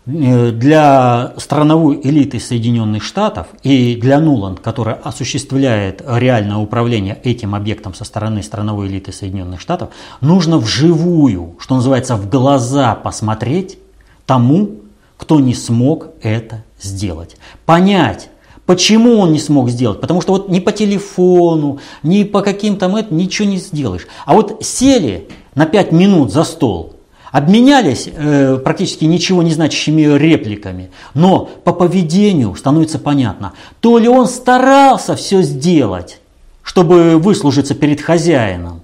для 0.08 1.34
страновой 1.36 2.00
элиты 2.02 2.40
Соединенных 2.40 3.02
Штатов 3.02 3.48
и 3.62 3.94
для 3.94 4.20
Нуланд, 4.20 4.60
которая 4.60 4.94
осуществляет 4.94 6.02
реальное 6.06 6.56
управление 6.56 7.18
этим 7.24 7.54
объектом 7.54 7.92
со 7.92 8.04
стороны 8.04 8.42
страновой 8.42 8.88
элиты 8.88 9.12
Соединенных 9.12 9.60
Штатов, 9.60 9.90
нужно 10.22 10.56
вживую, 10.56 11.56
что 11.58 11.74
называется, 11.74 12.16
в 12.16 12.26
глаза 12.30 12.94
посмотреть 12.94 13.78
тому, 14.24 14.76
кто 15.18 15.40
не 15.40 15.52
смог 15.52 16.08
это 16.22 16.64
сделать. 16.80 17.36
Понять, 17.66 18.30
Почему 18.64 19.16
он 19.16 19.32
не 19.32 19.38
смог 19.38 19.70
сделать? 19.70 19.98
Потому 19.98 20.20
что 20.20 20.32
вот 20.34 20.50
ни 20.50 20.60
по 20.60 20.72
телефону, 20.72 21.78
ни 22.02 22.22
по 22.24 22.42
каким-то 22.42 22.86
ничего 23.08 23.48
не 23.48 23.56
сделаешь. 23.56 24.06
А 24.26 24.34
вот 24.34 24.62
сели 24.62 25.26
на 25.54 25.64
5 25.64 25.92
минут 25.92 26.30
за 26.30 26.44
стол, 26.44 26.97
обменялись 27.32 28.08
э, 28.12 28.58
практически 28.62 29.04
ничего 29.04 29.42
не 29.42 29.50
значащими 29.50 30.02
репликами, 30.16 30.90
но 31.14 31.48
по 31.64 31.72
поведению 31.72 32.54
становится 32.54 32.98
понятно, 32.98 33.52
то 33.80 33.98
ли 33.98 34.08
он 34.08 34.26
старался 34.26 35.16
все 35.16 35.42
сделать, 35.42 36.20
чтобы 36.62 37.18
выслужиться 37.18 37.74
перед 37.74 38.00
хозяином, 38.00 38.82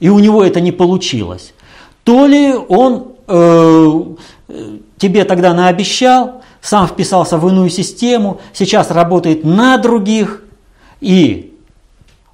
и 0.00 0.08
у 0.08 0.18
него 0.18 0.44
это 0.44 0.60
не 0.60 0.72
получилось, 0.72 1.54
то 2.02 2.26
ли 2.26 2.52
он 2.52 3.12
э, 3.26 4.02
тебе 4.98 5.24
тогда 5.24 5.54
наобещал, 5.54 6.42
сам 6.60 6.86
вписался 6.86 7.38
в 7.38 7.48
иную 7.48 7.70
систему, 7.70 8.40
сейчас 8.52 8.90
работает 8.90 9.44
на 9.44 9.76
других. 9.76 10.42
И 11.00 11.53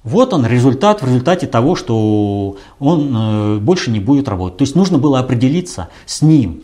вот 0.03 0.33
он 0.33 0.45
результат 0.45 1.01
в 1.01 1.05
результате 1.05 1.47
того, 1.47 1.75
что 1.75 2.57
он 2.79 3.15
э, 3.15 3.57
больше 3.57 3.91
не 3.91 3.99
будет 3.99 4.27
работать. 4.27 4.57
То 4.57 4.63
есть 4.63 4.75
нужно 4.75 4.97
было 4.97 5.19
определиться 5.19 5.89
с 6.05 6.21
ним. 6.21 6.61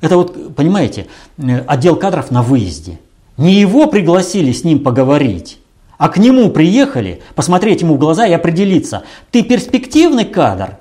Это 0.00 0.16
вот, 0.16 0.54
понимаете, 0.54 1.06
э, 1.36 1.58
отдел 1.66 1.96
кадров 1.96 2.30
на 2.30 2.42
выезде. 2.42 2.98
Не 3.36 3.54
его 3.54 3.86
пригласили 3.88 4.52
с 4.52 4.64
ним 4.64 4.80
поговорить, 4.80 5.58
а 5.98 6.08
к 6.08 6.16
нему 6.16 6.50
приехали 6.50 7.22
посмотреть 7.34 7.82
ему 7.82 7.94
в 7.94 7.98
глаза 7.98 8.26
и 8.26 8.32
определиться, 8.32 9.04
ты 9.30 9.42
перспективный 9.42 10.24
кадр, 10.24 10.78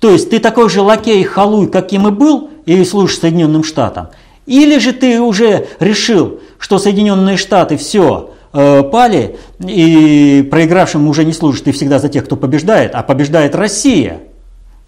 то 0.00 0.10
есть 0.10 0.30
ты 0.30 0.38
такой 0.38 0.68
же 0.68 0.82
лакей 0.82 1.24
халуй, 1.24 1.68
каким 1.68 2.06
и 2.06 2.10
был, 2.10 2.50
и 2.66 2.84
служишь 2.84 3.18
Соединенным 3.18 3.64
Штатам, 3.64 4.08
или 4.46 4.78
же 4.78 4.92
ты 4.92 5.20
уже 5.20 5.66
решил, 5.80 6.40
что 6.58 6.78
Соединенные 6.78 7.36
Штаты 7.36 7.76
все 7.76 8.34
пали, 8.52 9.36
и 9.60 10.46
проигравшим 10.50 11.08
уже 11.08 11.24
не 11.24 11.32
служишь 11.32 11.60
ты 11.62 11.72
всегда 11.72 11.98
за 11.98 12.08
тех, 12.08 12.24
кто 12.24 12.36
побеждает, 12.36 12.94
а 12.94 13.02
побеждает 13.02 13.54
Россия. 13.54 14.20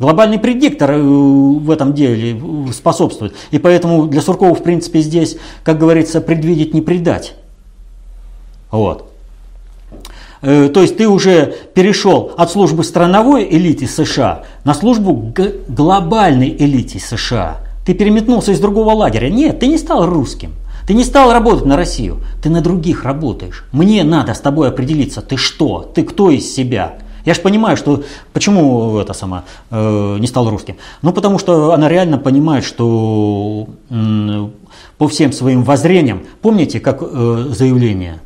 Глобальный 0.00 0.38
предиктор 0.38 0.92
э, 0.92 0.98
в 0.98 1.70
этом 1.70 1.92
деле 1.92 2.40
способствует. 2.72 3.34
И 3.50 3.58
поэтому 3.58 4.06
для 4.06 4.22
Суркова, 4.22 4.54
в 4.54 4.62
принципе, 4.62 5.00
здесь, 5.00 5.36
как 5.62 5.78
говорится, 5.78 6.22
предвидеть 6.22 6.72
не 6.72 6.80
предать. 6.80 7.34
Вот. 8.70 9.12
Э, 10.40 10.70
то 10.72 10.80
есть 10.80 10.96
ты 10.96 11.06
уже 11.06 11.54
перешел 11.74 12.32
от 12.38 12.50
службы 12.50 12.82
страновой 12.82 13.46
элите 13.50 13.86
США 13.86 14.44
на 14.64 14.72
службу 14.72 15.34
глобальной 15.68 16.56
элите 16.58 16.98
США. 16.98 17.58
Ты 17.84 17.92
переметнулся 17.92 18.52
из 18.52 18.60
другого 18.60 18.92
лагеря. 18.92 19.28
Нет, 19.28 19.58
ты 19.58 19.66
не 19.66 19.76
стал 19.76 20.06
русским. 20.06 20.54
Ты 20.90 20.94
не 20.94 21.04
стал 21.04 21.32
работать 21.32 21.66
на 21.66 21.76
Россию. 21.76 22.16
Ты 22.42 22.50
на 22.50 22.60
других 22.60 23.04
работаешь. 23.04 23.64
Мне 23.70 24.02
надо 24.02 24.34
с 24.34 24.40
тобой 24.40 24.66
определиться, 24.70 25.22
ты 25.22 25.36
что, 25.36 25.88
ты 25.94 26.02
кто 26.02 26.30
из 26.30 26.52
себя. 26.52 26.94
Я 27.24 27.34
же 27.34 27.40
понимаю, 27.42 27.76
что 27.76 28.02
почему 28.32 28.98
это 28.98 29.12
сама 29.12 29.44
э, 29.70 30.16
не 30.18 30.26
стал 30.26 30.50
русским. 30.50 30.78
Ну, 31.02 31.12
потому 31.12 31.38
что 31.38 31.74
она 31.74 31.88
реально 31.88 32.18
понимает, 32.18 32.64
что 32.64 33.68
э, 33.88 34.48
по 34.98 35.06
всем 35.06 35.32
своим 35.32 35.62
воззрениям, 35.62 36.22
помните, 36.42 36.80
как 36.80 36.98
э, 37.02 37.44
заявление? 37.50 38.18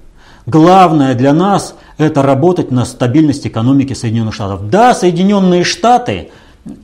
Главное 0.47 1.15
для 1.15 1.35
нас 1.35 1.75
это 1.99 2.23
работать 2.23 2.71
на 2.71 2.87
стабильность 2.87 3.47
экономики 3.47 3.93
Соединенных 3.93 4.33
Штатов. 4.33 4.71
Да, 4.71 4.95
Соединенные 4.95 5.65
Штаты 5.65 6.31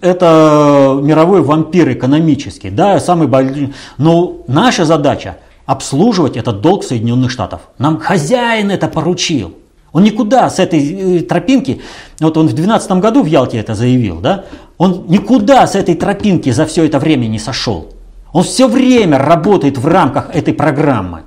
это 0.02 1.00
мировой 1.02 1.40
вампир 1.40 1.90
экономический, 1.92 2.68
да, 2.68 3.00
самый 3.00 3.28
большой. 3.28 3.72
Но 3.96 4.42
наша 4.46 4.84
задача 4.84 5.38
обслуживать 5.70 6.36
этот 6.36 6.62
долг 6.62 6.82
Соединенных 6.82 7.30
Штатов. 7.30 7.60
Нам 7.78 8.00
хозяин 8.00 8.72
это 8.72 8.88
поручил. 8.88 9.54
Он 9.92 10.02
никуда 10.02 10.50
с 10.50 10.58
этой 10.58 11.18
э, 11.18 11.20
тропинки, 11.20 11.80
вот 12.18 12.36
он 12.36 12.46
в 12.48 12.54
2012 12.54 12.90
году 13.00 13.22
в 13.22 13.26
Ялте 13.26 13.58
это 13.58 13.76
заявил, 13.76 14.18
да, 14.18 14.46
он 14.78 15.04
никуда 15.06 15.64
с 15.68 15.76
этой 15.76 15.94
тропинки 15.94 16.50
за 16.50 16.66
все 16.66 16.84
это 16.84 16.98
время 16.98 17.26
не 17.26 17.38
сошел. 17.38 17.86
Он 18.32 18.42
все 18.42 18.66
время 18.66 19.18
работает 19.18 19.78
в 19.78 19.86
рамках 19.86 20.34
этой 20.34 20.54
программы. 20.54 21.22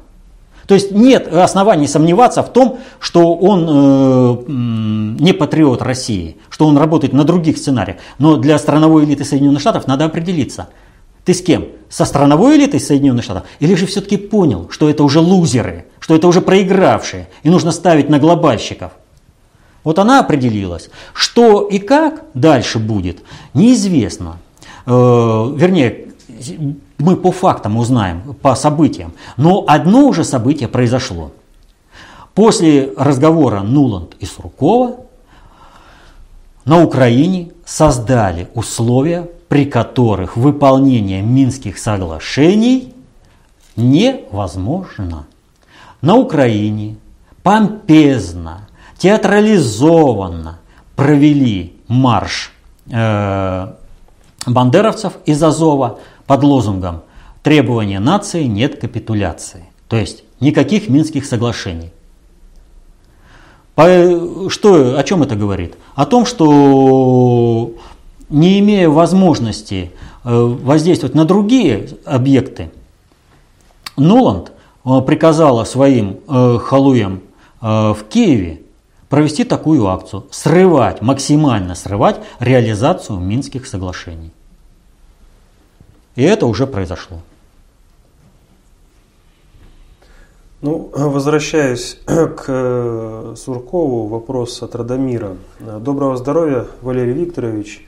То 0.68 0.74
есть 0.74 0.92
нет 0.92 1.34
оснований 1.34 1.88
сомневаться 1.88 2.44
в 2.44 2.52
том, 2.52 2.80
что 3.00 3.36
он 3.36 3.66
э, 3.70 4.52
не 5.24 5.32
патриот 5.32 5.82
России, 5.82 6.36
что 6.50 6.68
он 6.68 6.78
работает 6.78 7.14
на 7.14 7.24
других 7.24 7.58
сценариях. 7.58 7.98
Но 8.20 8.36
для 8.36 8.58
страновой 8.58 9.06
элиты 9.06 9.24
Соединенных 9.24 9.62
Штатов 9.62 9.88
надо 9.88 10.04
определиться. 10.04 10.68
Ты 11.26 11.34
с 11.34 11.42
кем? 11.42 11.68
Со 11.90 12.06
страновой 12.06 12.58
элитой 12.58 12.80
Соединенных 12.80 13.24
Штатов? 13.24 13.44
Или 13.60 13.76
же 13.76 13.86
все-таки 13.86 14.18
понял, 14.18 14.68
что 14.70 14.90
это 14.90 15.04
уже 15.04 15.20
лузеры, 15.20 15.86
что 16.00 16.16
это 16.16 16.28
уже 16.28 16.42
проигравшие, 16.42 17.30
и 17.44 17.50
нужно 17.50 17.72
ставить 17.72 18.10
на 18.10 18.20
глобальщиков? 18.20 18.92
Вот 19.84 20.00
она 20.00 20.20
определилась. 20.20 20.90
Что 21.14 21.62
и 21.68 21.78
как 21.78 22.24
дальше 22.34 22.80
будет, 22.80 23.20
неизвестно. 23.54 24.38
Э, 24.86 24.92
вернее, 25.56 26.08
мы 26.98 27.16
по 27.16 27.32
фактам 27.32 27.78
узнаем, 27.78 28.36
по 28.42 28.56
событиям. 28.56 29.14
Но 29.38 29.66
одно 29.68 30.08
уже 30.08 30.24
событие 30.24 30.68
произошло. 30.68 31.32
После 32.34 32.92
разговора 32.98 33.62
Нуланд 33.62 34.16
и 34.20 34.26
Суркова 34.26 35.02
на 36.66 36.84
Украине 36.84 37.52
создали 37.66 38.48
условия, 38.56 39.30
при 39.54 39.66
которых 39.66 40.36
выполнение 40.36 41.22
Минских 41.22 41.78
соглашений 41.78 42.96
невозможно. 43.76 45.28
На 46.02 46.16
Украине 46.16 46.96
помпезно, 47.44 48.68
театрализованно 48.98 50.58
провели 50.96 51.76
марш 51.88 52.52
э, 52.90 53.74
бандеровцев 54.48 55.14
из 55.28 55.44
Азова– 55.44 56.00
под 56.26 56.44
лозунгом 56.44 57.04
«Требования 57.44 58.00
нации 58.00 58.46
нет 58.46 58.82
капитуляции». 58.82 59.66
То 59.88 59.98
есть 59.98 60.24
никаких 60.40 60.90
Минских 60.90 61.28
соглашений. 61.28 61.92
По, 63.76 64.50
что, 64.50 64.98
о 64.98 65.04
чем 65.04 65.22
это 65.22 65.36
говорит? 65.36 65.76
О 65.94 66.08
том, 66.08 66.26
что 66.26 67.74
не 68.34 68.60
имея 68.60 68.90
возможности 68.90 69.92
э, 70.24 70.36
воздействовать 70.36 71.16
на 71.16 71.24
другие 71.24 71.88
объекты, 72.04 72.72
Нуланд 73.96 74.52
э, 74.84 75.02
приказала 75.06 75.64
своим 75.64 76.20
э, 76.28 76.58
халуям 76.58 77.22
в 77.62 78.00
Киеве 78.10 78.60
провести 79.08 79.46
такую 79.46 79.88
акцию, 79.88 80.26
срывать, 80.32 81.02
максимально 81.02 81.76
срывать 81.76 82.20
реализацию 82.42 83.20
Минских 83.20 83.68
соглашений. 83.68 84.32
И 86.18 86.24
это 86.24 86.46
уже 86.46 86.68
произошло. 86.68 87.20
Ну, 90.60 90.92
возвращаясь 90.94 92.00
к 92.06 93.34
Суркову, 93.38 94.08
вопрос 94.08 94.62
от 94.62 94.76
Радомира. 94.76 95.38
Доброго 95.62 96.18
здоровья, 96.18 96.68
Валерий 96.82 97.14
Викторович. 97.14 97.88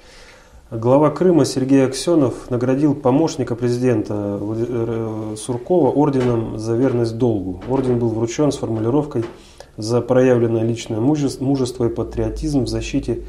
Глава 0.72 1.12
Крыма 1.12 1.46
Сергей 1.46 1.86
Аксенов 1.86 2.50
наградил 2.50 2.96
помощника 2.96 3.54
президента 3.56 4.40
э, 4.42 5.36
Суркова 5.38 5.92
орденом 5.92 6.58
за 6.58 6.76
верность 6.76 7.20
долгу. 7.20 7.62
Орден 7.70 8.00
был 8.00 8.10
вручен 8.10 8.52
с 8.52 8.58
формулировкой 8.58 9.26
«За 9.78 10.02
проявленное 10.02 10.64
личное 10.64 11.00
мужество 11.00 11.86
и 11.86 11.90
патриотизм 11.90 12.64
в 12.64 12.68
защите 12.68 13.22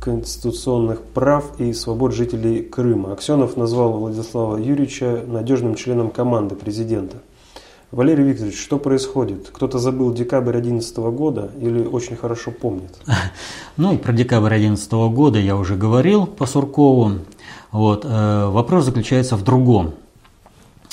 конституционных 0.00 1.02
прав 1.02 1.58
и 1.58 1.72
свобод 1.72 2.14
жителей 2.14 2.62
Крыма. 2.62 3.14
Аксенов 3.14 3.56
назвал 3.56 3.94
Владислава 3.94 4.56
Юрьевича 4.56 5.24
надежным 5.26 5.74
членом 5.74 6.10
команды 6.10 6.54
президента. 6.54 7.16
Валерий 7.92 8.22
Викторович, 8.22 8.56
что 8.56 8.78
происходит? 8.78 9.50
Кто-то 9.52 9.80
забыл 9.80 10.12
декабрь 10.14 10.52
2011 10.52 10.96
года 10.98 11.50
или 11.60 11.84
очень 11.84 12.16
хорошо 12.16 12.52
помнит? 12.52 12.96
Ну, 13.76 13.98
про 13.98 14.12
декабрь 14.12 14.50
2011 14.50 14.92
года 15.12 15.38
я 15.38 15.56
уже 15.56 15.74
говорил 15.74 16.26
по 16.26 16.46
Суркову. 16.46 17.12
Вот, 17.72 18.04
э, 18.04 18.46
вопрос 18.46 18.84
заключается 18.84 19.36
в 19.36 19.42
другом. 19.42 19.94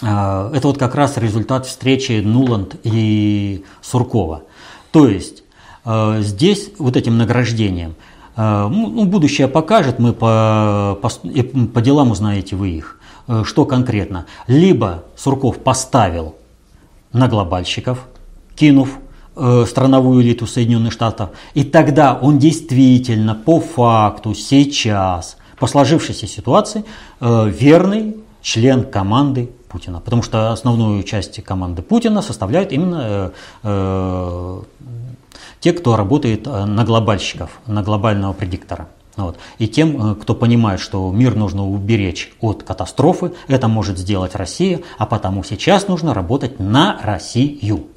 Э, 0.01 0.49
это 0.53 0.67
вот 0.67 0.79
как 0.79 0.95
раз 0.95 1.17
результат 1.17 1.67
встречи 1.67 2.21
Нуланд 2.23 2.77
и 2.83 3.63
Суркова. 3.81 4.43
То 4.91 5.07
есть 5.07 5.43
э, 5.85 6.21
здесь 6.21 6.71
вот 6.79 6.97
этим 6.97 7.17
награждением– 7.17 7.95
ну, 8.37 8.69
ну, 8.69 9.05
будущее 9.05 9.47
покажет, 9.47 9.97
мы 9.97 10.13
по, 10.13 10.99
по, 11.01 11.09
по 11.09 11.81
делам 11.81 12.11
узнаете 12.11 12.55
вы 12.55 12.69
их. 12.69 12.99
что 13.45 13.65
конкретно? 13.65 14.27
Либо 14.45 15.05
Сурков 15.15 15.57
поставил 15.57 16.35
на 17.17 17.27
глобальщиков, 17.27 18.07
кинув 18.55 18.89
э, 19.35 19.65
страновую 19.67 20.21
элиту 20.23 20.47
Соединенных 20.47 20.93
Штатов, 20.93 21.29
и 21.53 21.63
тогда 21.63 22.17
он 22.21 22.39
действительно 22.39 23.35
по 23.35 23.59
факту 23.59 24.33
сейчас, 24.33 25.37
по 25.59 25.67
сложившейся 25.67 26.27
ситуации, 26.27 26.85
э, 27.19 27.49
верный 27.49 28.17
член 28.41 28.83
команды 28.83 29.49
Путина. 29.67 29.99
Потому 29.99 30.23
что 30.23 30.51
основную 30.51 31.03
часть 31.03 31.43
команды 31.43 31.81
Путина 31.81 32.21
составляют 32.21 32.71
именно 32.71 33.31
э, 33.63 34.61
те, 35.59 35.73
кто 35.73 35.97
работает 35.97 36.45
на 36.45 36.83
глобальщиков, 36.85 37.49
на 37.65 37.83
глобального 37.83 38.33
предиктора. 38.33 38.87
Вот. 39.17 39.37
И 39.57 39.67
тем, 39.67 40.15
кто 40.15 40.35
понимает, 40.35 40.79
что 40.79 41.11
мир 41.11 41.35
нужно 41.35 41.67
уберечь 41.67 42.31
от 42.39 42.63
катастрофы, 42.63 43.33
это 43.47 43.67
может 43.67 43.97
сделать 43.97 44.35
Россия, 44.35 44.81
а 44.97 45.05
потому 45.05 45.43
сейчас 45.43 45.87
нужно 45.87 46.13
работать 46.13 46.59
на 46.59 46.99
Россию. 47.01 47.87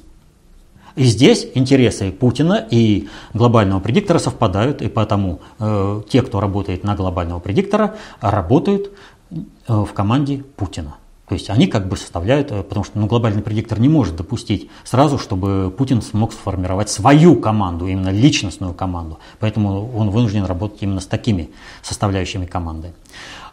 И 0.95 1.03
здесь 1.05 1.47
интересы 1.55 2.11
Путина 2.11 2.65
и 2.69 3.07
глобального 3.33 3.79
предиктора 3.79 4.19
совпадают, 4.19 4.81
и 4.81 4.89
потому 4.89 5.41
э, 5.59 6.01
те, 6.09 6.21
кто 6.21 6.41
работает 6.41 6.83
на 6.83 6.95
глобального 6.95 7.39
предиктора, 7.39 7.95
работают 8.19 8.91
э, 9.31 9.37
в 9.67 9.93
команде 9.93 10.43
Путина. 10.57 10.95
То 11.31 11.35
есть 11.35 11.49
они 11.49 11.67
как 11.67 11.87
бы 11.87 11.95
составляют, 11.95 12.51
э, 12.51 12.61
потому 12.61 12.83
что 12.83 12.99
ну, 12.99 13.07
глобальный 13.07 13.41
предиктор 13.41 13.79
не 13.79 13.87
может 13.87 14.17
допустить 14.17 14.69
сразу, 14.83 15.17
чтобы 15.17 15.73
Путин 15.77 16.01
смог 16.01 16.33
сформировать 16.33 16.89
свою 16.89 17.37
команду, 17.37 17.87
именно 17.87 18.09
личностную 18.09 18.73
команду. 18.73 19.17
Поэтому 19.39 19.95
он 19.95 20.09
вынужден 20.09 20.43
работать 20.43 20.79
именно 20.81 20.99
с 20.99 21.05
такими 21.05 21.49
составляющими 21.83 22.45
команды. 22.45 22.91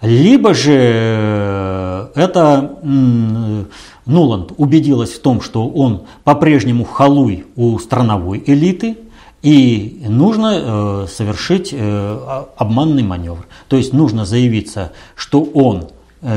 Либо 0.03 0.55
же 0.55 0.77
э, 0.77 2.09
это 2.17 2.81
Нуланд 4.07 4.55
убедилась 4.57 5.13
в 5.13 5.23
том, 5.23 5.41
что 5.41 5.69
он 5.69 6.03
по-прежнему 6.25 6.83
халуй 6.83 7.47
у 7.55 7.79
страновой 7.79 8.43
элиты, 8.45 8.97
и 9.41 10.03
нужно 10.09 10.55
э, 10.57 11.07
совершить 11.09 11.69
э, 11.71 12.45
обманный 12.57 13.05
маневр. 13.05 13.47
То 13.69 13.77
есть 13.77 13.93
нужно 13.93 14.25
заявиться, 14.25 14.91
что 15.15 15.45
он 15.45 15.91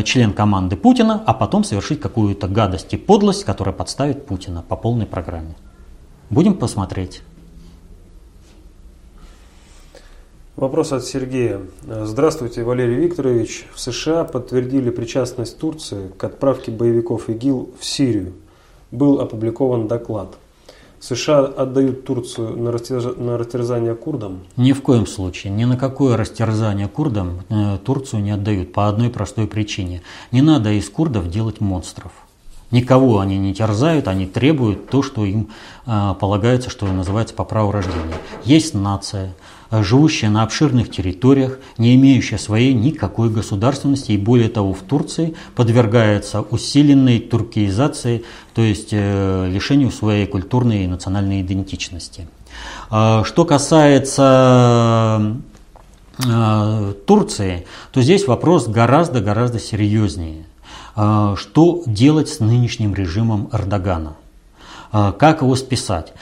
член 0.04 0.34
команды 0.34 0.76
Путина, 0.76 1.24
а 1.26 1.34
потом 1.34 1.63
совершить 1.63 2.00
какую-то 2.00 2.48
гадость 2.48 2.94
и 2.94 2.98
подлость, 2.98 3.44
которая 3.44 3.74
подставит 3.74 4.26
Путина 4.26 4.63
по 4.67 4.76
полной 4.76 5.06
программе. 5.06 5.56
Будем 6.30 6.54
посмотреть. 6.54 7.24
Вопрос 10.56 10.91
от 10.91 11.06
Сергея. 11.06 11.62
Здравствуйте, 11.82 12.63
Валерий 12.63 12.96
Викторович. 12.96 13.65
В 13.74 13.80
США 13.80 14.26
подтвердили 14.26 14.91
причастность 14.91 15.58
Турции 15.58 16.10
к 16.17 16.24
отправке 16.24 16.72
боевиков 16.72 17.30
ИГИЛ 17.30 17.72
в 17.80 17.86
Сирию. 17.86 18.34
Был 18.91 19.22
опубликован 19.22 19.88
доклад. 19.88 20.38
США 21.02 21.40
отдают 21.46 22.06
Турцию 22.06 22.58
на 22.58 23.38
растерзание 23.38 23.96
курдам? 23.96 24.42
Ни 24.56 24.72
в 24.72 24.84
коем 24.84 25.08
случае. 25.08 25.52
Ни 25.52 25.66
на 25.66 25.76
какое 25.76 26.16
растерзание 26.16 26.88
курдам 26.88 27.42
э, 27.50 27.80
Турцию 27.84 28.22
не 28.22 28.30
отдают 28.30 28.72
по 28.72 28.88
одной 28.88 29.10
простой 29.10 29.48
причине. 29.48 30.04
Не 30.32 30.44
надо 30.44 30.72
из 30.72 30.88
курдов 30.90 31.28
делать 31.28 31.60
монстров. 31.60 32.12
Никого 32.70 33.20
они 33.20 33.38
не 33.40 33.54
терзают, 33.54 34.08
они 34.08 34.28
требуют 34.28 34.90
то, 34.90 35.02
что 35.02 35.26
им 35.26 35.50
э, 35.88 36.14
полагается, 36.20 36.70
что 36.70 36.86
называется 36.86 37.34
по 37.34 37.46
праву 37.46 37.72
рождения. 37.72 38.16
Есть 38.46 38.76
нация, 38.76 39.34
живущая 39.71 40.29
на 40.29 40.43
обширных 40.43 40.91
территориях, 40.91 41.60
не 41.77 41.95
имеющая 41.95 42.38
своей 42.38 42.73
никакой 42.73 43.29
государственности 43.29 44.12
и 44.12 44.17
более 44.17 44.49
того 44.49 44.73
в 44.73 44.81
Турции 44.81 45.34
подвергается 45.55 46.41
усиленной 46.41 47.19
туркизации, 47.19 48.23
то 48.53 48.62
есть 48.62 48.89
э, 48.91 49.49
лишению 49.49 49.91
своей 49.91 50.27
культурной 50.27 50.84
и 50.84 50.88
национальной 50.88 51.41
идентичности. 51.41 52.27
Э, 52.91 53.23
что 53.23 53.45
касается 53.45 55.38
э, 56.25 56.93
Турции, 57.07 57.65
то 57.93 58.01
здесь 58.01 58.27
вопрос 58.27 58.67
гораздо-гораздо 58.67 59.60
серьезнее. 59.60 60.45
Э, 60.95 61.36
что 61.38 61.84
делать 61.86 62.27
с 62.29 62.39
нынешним 62.39 62.93
режимом 62.93 63.49
Эрдогана? 63.53 64.17
Э, 64.91 65.13
как 65.17 65.41
его 65.41 65.56
списать? 65.56 66.13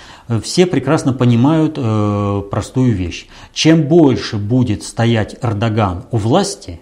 Все 0.44 0.66
прекрасно 0.66 1.14
понимают 1.14 1.76
э, 1.78 2.44
простую 2.52 2.94
вещь. 2.94 3.28
Чем 3.54 3.84
больше 3.84 4.38
будет 4.38 4.84
стоять 4.84 5.36
Эрдоган 5.42 6.04
у 6.12 6.18
власти, 6.18 6.82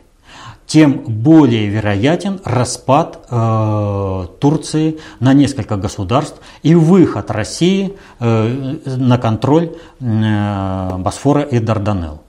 тем 0.67 1.04
более 1.08 1.67
вероятен 1.67 2.41
распад 2.43 3.26
э, 3.30 4.26
Турции 4.39 5.00
на 5.21 5.34
несколько 5.34 5.78
государств 5.78 6.41
и 6.62 6.76
выход 6.76 7.32
России 7.32 7.93
э, 8.19 8.76
на 8.86 9.17
контроль 9.17 9.71
э, 10.02 10.97
Босфора 10.97 11.41
и 11.41 11.60
Дарданелл. 11.60 12.21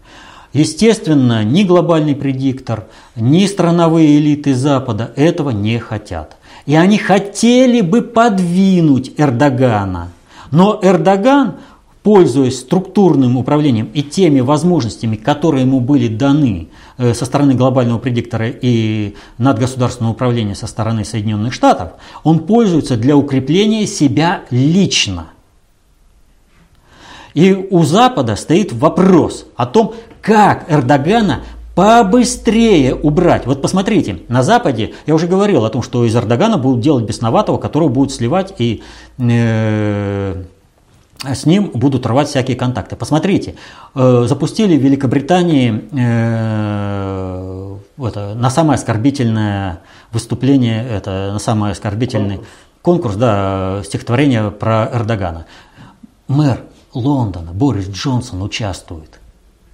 Естественно, 0.53 1.44
ни 1.44 1.64
глобальный 1.64 2.14
предиктор, 2.14 2.85
ни 3.16 3.44
страновые 3.47 4.18
элиты 4.18 4.55
Запада 4.55 5.12
этого 5.16 5.51
не 5.51 5.79
хотят. 5.79 6.37
И 6.69 6.75
они 6.75 6.99
хотели 6.99 7.81
бы 7.81 8.03
подвинуть 8.03 9.13
Эрдогана. 9.17 10.11
Но 10.51 10.79
Эрдоган, 10.83 11.55
пользуясь 12.03 12.61
структурным 12.61 13.39
управлением 13.39 13.89
и 13.95 14.03
теми 14.03 14.41
возможностями, 14.41 15.17
которые 15.17 15.63
ему 15.63 15.81
были 15.81 16.09
даны 16.09 16.69
э, 16.99 17.15
со 17.15 17.25
стороны 17.25 17.55
глобального 17.55 17.99
предиктора 17.99 18.51
и 18.51 19.15
надгосударственного 19.39 20.13
управления 20.13 20.55
со 20.55 20.67
стороны 20.67 21.07
Соединенных 21.07 21.55
Штатов, 21.55 21.93
он 22.23 22.41
пользуется 22.41 22.99
для 22.99 23.17
укрепления 23.17 23.87
себя 23.87 24.43
лично. 24.51 25.29
И 27.33 27.55
у 27.71 27.83
Запада 27.83 28.37
стоит 28.37 28.75
вопрос 28.75 29.47
о 29.57 29.65
том, 29.65 29.95
как 30.21 30.71
Эрдогана 30.71 31.45
побыстрее 31.79 32.93
убрать. 32.93 33.47
Вот 33.47 33.62
посмотрите, 33.62 34.23
на 34.27 34.43
Западе, 34.43 34.95
я 35.07 35.14
уже 35.14 35.29
говорил 35.29 35.64
о 35.64 35.71
том, 35.71 35.83
что 35.83 36.05
из 36.05 36.17
Эрдогана 36.17 36.59
будут 36.59 36.81
делать 36.81 37.05
бесноватого, 37.05 37.57
которого 37.57 37.88
будут 37.88 38.12
сливать 38.12 38.53
и 38.59 38.83
э, 39.19 40.43
с 41.23 41.47
ним 41.47 41.71
будут 41.73 42.05
рвать 42.05 42.27
всякие 42.27 42.57
контакты. 42.57 42.97
Посмотрите, 42.97 43.55
э, 43.95 44.25
запустили 44.27 44.77
в 44.77 44.83
Великобритании 44.83 45.85
э, 45.93 47.77
это, 48.05 48.35
на 48.35 48.51
самое 48.51 48.75
оскорбительное 48.75 49.79
выступление, 50.11 50.85
это 50.85 51.31
на 51.33 51.38
самый 51.38 51.71
оскорбительный 51.71 52.38
конкурс, 52.83 53.14
конкурс 53.14 53.14
да, 53.14 53.83
стихотворение 53.85 54.51
про 54.51 54.91
Эрдогана. 54.93 55.47
Мэр 56.27 56.59
Лондона 56.93 57.53
Борис 57.53 57.87
Джонсон 57.88 58.43
участвует. 58.43 59.21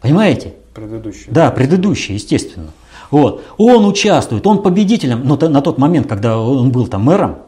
Понимаете? 0.03 0.53
Предыдущий. 0.75 1.27
Да, 1.29 1.51
предыдущий, 1.51 2.15
естественно. 2.15 2.71
Вот. 3.11 3.45
Он 3.59 3.87
участвует, 3.87 4.47
он 4.47 4.63
победителем, 4.63 5.23
но 5.25 5.37
на 5.37 5.61
тот 5.61 5.79
момент, 5.79 6.09
когда 6.09 6.39
он 6.39 6.73
был 6.73 6.87
там 6.89 7.03
мэром, 7.03 7.39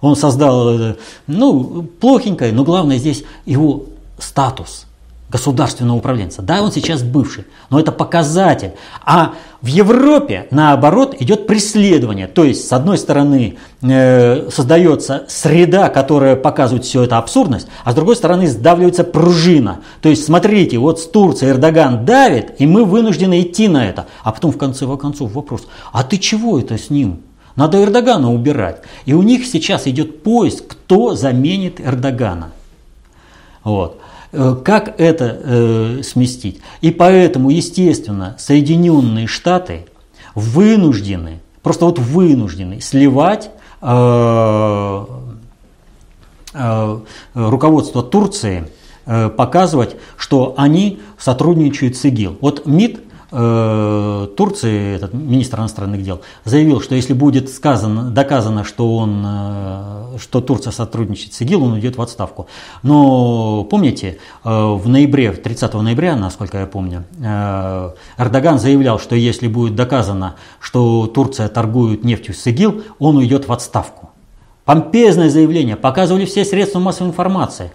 он 0.00 0.14
создал, 0.16 0.78
э, 0.78 0.96
ну, 1.26 1.82
плохенькое, 1.82 2.52
но 2.52 2.64
главное 2.64 2.98
здесь 2.98 3.24
его 3.44 3.86
статус 4.18 4.87
государственного 5.30 5.96
управленца. 5.96 6.40
Да, 6.42 6.62
он 6.62 6.72
сейчас 6.72 7.02
бывший, 7.02 7.44
но 7.68 7.78
это 7.78 7.92
показатель. 7.92 8.72
А 9.04 9.34
в 9.60 9.66
Европе, 9.66 10.46
наоборот, 10.50 11.16
идет 11.18 11.46
преследование. 11.46 12.28
То 12.28 12.44
есть, 12.44 12.66
с 12.66 12.72
одной 12.72 12.96
стороны, 12.96 13.58
э, 13.82 14.48
создается 14.50 15.24
среда, 15.28 15.90
которая 15.90 16.36
показывает 16.36 16.84
всю 16.84 17.02
эту 17.02 17.16
абсурдность, 17.16 17.68
а 17.84 17.92
с 17.92 17.94
другой 17.94 18.16
стороны, 18.16 18.46
сдавливается 18.46 19.04
пружина. 19.04 19.80
То 20.00 20.08
есть, 20.08 20.24
смотрите, 20.24 20.78
вот 20.78 21.00
с 21.00 21.06
Турцией 21.06 21.52
Эрдоган 21.52 22.06
давит, 22.06 22.60
и 22.60 22.66
мы 22.66 22.84
вынуждены 22.84 23.42
идти 23.42 23.68
на 23.68 23.86
это. 23.86 24.06
А 24.22 24.32
потом, 24.32 24.52
в 24.52 24.58
конце 24.58 24.86
концов, 24.96 25.32
вопрос, 25.32 25.66
а 25.92 26.04
ты 26.04 26.16
чего 26.16 26.58
это 26.58 26.78
с 26.78 26.88
ним? 26.88 27.20
Надо 27.54 27.82
Эрдогана 27.82 28.32
убирать. 28.32 28.82
И 29.04 29.12
у 29.12 29.22
них 29.22 29.44
сейчас 29.44 29.88
идет 29.88 30.22
поиск, 30.22 30.68
кто 30.68 31.16
заменит 31.16 31.80
Эрдогана. 31.80 32.52
Вот. 33.64 34.00
Э, 34.32 34.56
как 34.62 35.00
это 35.00 35.40
э, 35.42 36.02
сместить? 36.02 36.60
И 36.80 36.90
поэтому, 36.90 37.50
естественно, 37.50 38.36
Соединенные 38.38 39.26
Штаты 39.26 39.86
вынуждены, 40.34 41.40
просто 41.62 41.86
вот 41.86 41.98
вынуждены 41.98 42.80
сливать 42.80 43.50
э, 43.80 45.06
э, 46.54 46.98
руководство 47.34 48.02
Турции, 48.02 48.68
э, 49.06 49.30
показывать, 49.30 49.96
что 50.16 50.54
они 50.56 51.00
сотрудничают 51.18 51.96
с 51.96 52.04
ИГИЛ. 52.04 52.38
Вот 52.40 52.66
МИД 52.66 53.00
Турции, 53.30 54.94
этот 54.94 55.12
министр 55.12 55.60
иностранных 55.60 56.02
дел, 56.02 56.22
заявил, 56.44 56.80
что 56.80 56.94
если 56.94 57.12
будет 57.12 57.50
сказано, 57.50 58.10
доказано, 58.10 58.64
что, 58.64 58.96
он, 58.96 59.22
э, 59.26 60.16
что 60.18 60.40
Турция 60.40 60.72
сотрудничает 60.72 61.34
с 61.34 61.40
ИГИЛ, 61.42 61.64
он 61.64 61.72
уйдет 61.72 61.98
в 61.98 62.02
отставку. 62.02 62.46
Но 62.82 63.64
помните, 63.64 64.18
э, 64.44 64.48
в 64.48 64.88
ноябре, 64.88 65.32
30 65.32 65.82
ноября, 65.82 66.16
насколько 66.16 66.58
я 66.58 66.66
помню, 66.66 67.04
э, 67.22 67.90
Эрдоган 68.16 68.58
заявлял, 68.58 68.98
что 68.98 69.14
если 69.14 69.46
будет 69.46 69.74
доказано, 69.76 70.36
что 70.58 71.06
Турция 71.06 71.48
торгует 71.48 72.04
нефтью 72.04 72.34
с 72.34 72.46
ИГИЛ, 72.46 72.82
он 72.98 73.18
уйдет 73.18 73.46
в 73.46 73.52
отставку. 73.52 74.10
Помпезное 74.64 75.28
заявление, 75.28 75.76
показывали 75.76 76.24
все 76.24 76.44
средства 76.44 76.78
массовой 76.78 77.08
информации 77.08 77.72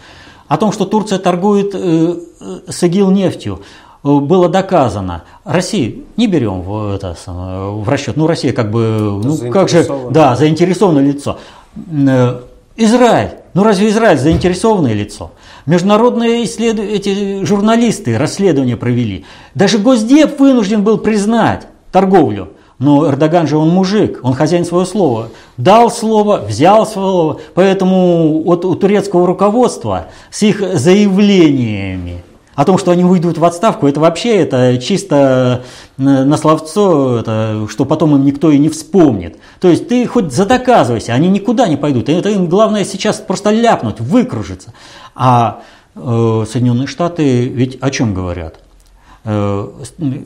о 0.48 0.58
том, 0.58 0.72
что 0.72 0.86
Турция 0.86 1.20
торгует 1.20 1.74
э, 1.74 2.20
э 2.40 2.72
с 2.72 2.84
ИГИЛ 2.84 3.12
нефтью. 3.12 3.62
Было 4.04 4.50
доказано. 4.50 5.24
Россию 5.46 6.04
не 6.18 6.28
берем 6.28 6.62
в, 6.62 6.94
это, 6.94 7.16
в 7.26 7.88
расчет. 7.88 8.18
Ну, 8.18 8.28
Россия 8.28 8.52
как 8.52 8.70
бы, 8.70 9.22
ну, 9.24 9.50
как 9.50 9.70
же, 9.70 9.88
да, 10.12 10.36
заинтересованное 10.36 11.04
лицо. 11.04 11.40
Э, 11.76 12.42
Израиль. 12.76 13.30
Ну, 13.54 13.64
разве 13.64 13.90
Израиль 13.90 14.18
заинтересованное 14.18 14.94
лицо? 14.94 15.32
Международные 15.66 16.44
исслед... 16.44 16.80
эти 16.80 17.46
журналисты 17.46 18.18
расследования 18.18 18.76
провели. 18.76 19.26
Даже 19.56 19.78
Госдеп 19.78 20.38
вынужден 20.40 20.84
был 20.84 20.98
признать 20.98 21.68
торговлю. 21.92 22.50
Но 22.80 23.08
Эрдоган 23.08 23.48
же 23.48 23.56
он 23.58 23.70
мужик, 23.70 24.20
он 24.24 24.34
хозяин 24.34 24.66
своего 24.66 24.86
слова. 24.86 25.30
Дал 25.56 25.90
слово, 25.90 26.44
взял 26.46 26.86
слово. 26.86 27.40
Поэтому 27.54 28.44
от, 28.46 28.66
у 28.66 28.76
турецкого 28.76 29.28
руководства 29.28 30.08
с 30.30 30.44
их 30.44 30.62
заявлениями 30.78 32.24
о 32.56 32.66
том, 32.66 32.78
что 32.78 32.92
они 32.92 33.04
уйдут 33.04 33.38
в 33.38 33.46
отставку, 33.46 33.88
это 33.88 34.00
вообще 34.00 34.38
это 34.38 34.78
чисто 34.78 35.64
э, 35.98 36.02
на 36.02 36.38
словцо, 36.38 37.20
это, 37.20 37.68
что 37.70 37.86
потом 37.86 38.16
им 38.16 38.26
никто 38.26 38.52
и 38.52 38.60
не 38.60 38.70
вспомнит. 38.70 39.38
То 39.60 39.70
есть 39.70 39.88
ты 39.88 40.06
хоть 40.06 40.32
задоказывайся, 40.32 41.14
они 41.14 41.30
никуда 41.30 41.68
не 41.68 41.78
пойдут. 41.78 42.10
Это 42.10 42.30
им 42.30 42.48
главное 42.48 42.86
сейчас 42.86 43.18
просто 43.18 43.52
ляпнуть, 43.52 44.00
выкружиться. 44.00 44.74
А 45.16 45.62
э, 45.96 46.46
Соединенные 46.50 46.88
Штаты 46.88 47.48
ведь 47.48 47.78
о 47.82 47.90
чем 47.90 48.14
говорят? 48.14 48.60
Э, 49.24 49.70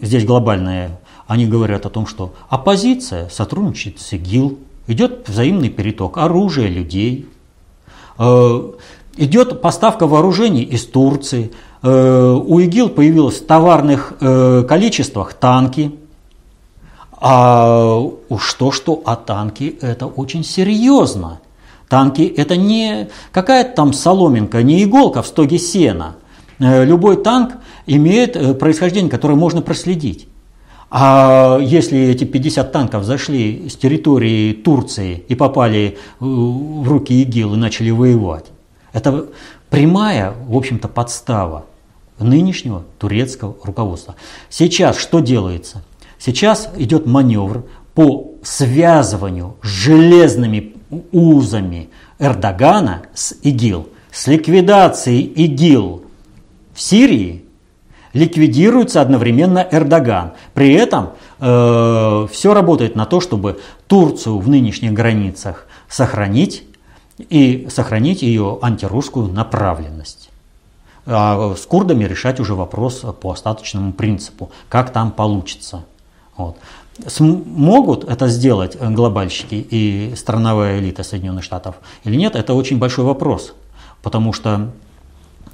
здесь 0.01 0.25
глобальное. 0.25 0.99
Они 1.27 1.45
говорят 1.45 1.85
о 1.85 1.89
том, 1.89 2.07
что 2.07 2.33
оппозиция 2.49 3.29
сотрудничает 3.29 3.99
с 3.99 4.13
ИГИЛ, 4.13 4.59
идет 4.87 5.27
взаимный 5.27 5.69
переток 5.69 6.17
оружия, 6.17 6.67
людей, 6.67 7.29
э, 8.17 8.71
идет 9.15 9.61
поставка 9.61 10.07
вооружений 10.07 10.63
из 10.63 10.85
Турции– 10.85 11.53
у 11.83 12.59
ИГИЛ 12.59 12.89
появилось 12.89 13.37
в 13.37 13.45
товарных 13.45 14.13
э, 14.19 14.63
количествах 14.67 15.33
танки. 15.33 15.91
А 17.19 17.99
уж 18.29 18.53
то, 18.53 18.71
что 18.71 19.01
а 19.05 19.15
танки 19.15 19.77
это 19.81 20.07
очень 20.07 20.43
серьезно. 20.43 21.39
Танки 21.89 22.21
это 22.21 22.55
не 22.55 23.09
какая-то 23.31 23.75
там 23.75 23.93
соломинка, 23.93 24.61
не 24.63 24.83
иголка 24.83 25.21
в 25.21 25.27
стоге 25.27 25.59
сена. 25.59 26.15
Э, 26.59 26.83
любой 26.83 27.21
танк 27.21 27.53
имеет 27.85 28.59
происхождение, 28.59 29.09
которое 29.09 29.35
можно 29.35 29.61
проследить. 29.61 30.27
А 30.89 31.59
если 31.61 31.99
эти 31.99 32.23
50 32.23 32.71
танков 32.71 33.03
зашли 33.03 33.67
с 33.69 33.75
территории 33.75 34.53
Турции 34.53 35.23
и 35.27 35.35
попали 35.35 35.97
в 36.19 36.87
руки 36.87 37.21
ИГИЛ 37.23 37.55
и 37.55 37.57
начали 37.57 37.89
воевать, 37.89 38.45
это 38.93 39.27
прямая, 39.69 40.33
в 40.47 40.55
общем-то, 40.55 40.87
подстава 40.87 41.65
нынешнего 42.19 42.83
турецкого 42.97 43.55
руководства. 43.63 44.15
Сейчас 44.49 44.97
что 44.97 45.19
делается? 45.19 45.83
Сейчас 46.19 46.69
идет 46.77 47.05
маневр 47.05 47.65
по 47.93 48.31
связыванию 48.43 49.57
железными 49.61 50.75
узами 51.11 51.89
Эрдогана 52.19 53.03
с 53.13 53.35
ИГИЛ, 53.43 53.89
с 54.11 54.27
ликвидацией 54.27 55.21
ИГИЛ 55.21 56.03
в 56.73 56.81
Сирии 56.81 57.43
ликвидируется 58.13 59.01
одновременно 59.01 59.67
Эрдоган. 59.71 60.33
При 60.53 60.73
этом 60.73 61.11
э, 61.39 62.27
все 62.31 62.53
работает 62.53 62.95
на 62.95 63.05
то, 63.05 63.19
чтобы 63.21 63.59
Турцию 63.87 64.39
в 64.39 64.49
нынешних 64.49 64.93
границах 64.93 65.67
сохранить 65.87 66.63
и 67.17 67.67
сохранить 67.69 68.21
ее 68.21 68.59
антирусскую 68.61 69.27
направленность. 69.27 70.29
А 71.05 71.55
с 71.55 71.65
курдами 71.65 72.03
решать 72.03 72.39
уже 72.39 72.53
вопрос 72.53 73.05
по 73.21 73.31
остаточному 73.31 73.93
принципу, 73.93 74.51
как 74.69 74.91
там 74.91 75.11
получится. 75.11 75.85
Вот. 76.35 76.57
Смогут 77.05 78.03
это 78.03 78.27
сделать 78.27 78.75
глобальщики 78.79 79.55
и 79.55 80.13
страновая 80.15 80.79
элита 80.79 81.03
Соединенных 81.03 81.43
Штатов 81.43 81.75
или 82.03 82.15
нет, 82.15 82.35
это 82.35 82.53
очень 82.53 82.79
большой 82.79 83.05
вопрос, 83.05 83.53
потому 84.01 84.33
что 84.33 84.49
э, 84.59 84.86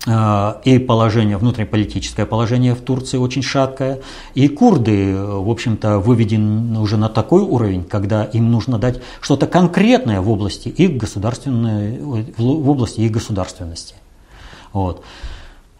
и 0.06 0.80
положение, 0.80 1.38
внутриполитическое 1.38 2.26
положение 2.26 2.76
в 2.76 2.82
Турции 2.82 3.18
очень 3.18 3.42
шаткое, 3.42 4.02
и 4.34 4.50
курды, 4.50 5.16
в 5.16 5.50
общем-то, 5.50 6.00
выведены 6.00 6.80
уже 6.80 6.98
на 6.98 7.08
такой 7.08 7.42
уровень, 7.42 7.86
когда 7.86 8.26
им 8.26 8.52
нужно 8.52 8.78
дать 8.78 9.02
что-то 9.22 9.48
конкретное 9.48 10.20
в 10.20 10.30
области 10.30 10.68
их 10.68 10.98
государственной, 10.98 12.00
в 12.00 12.70
области 12.70 13.00
их 13.00 13.12
государственности. 13.12 13.96
Вот. 14.74 15.04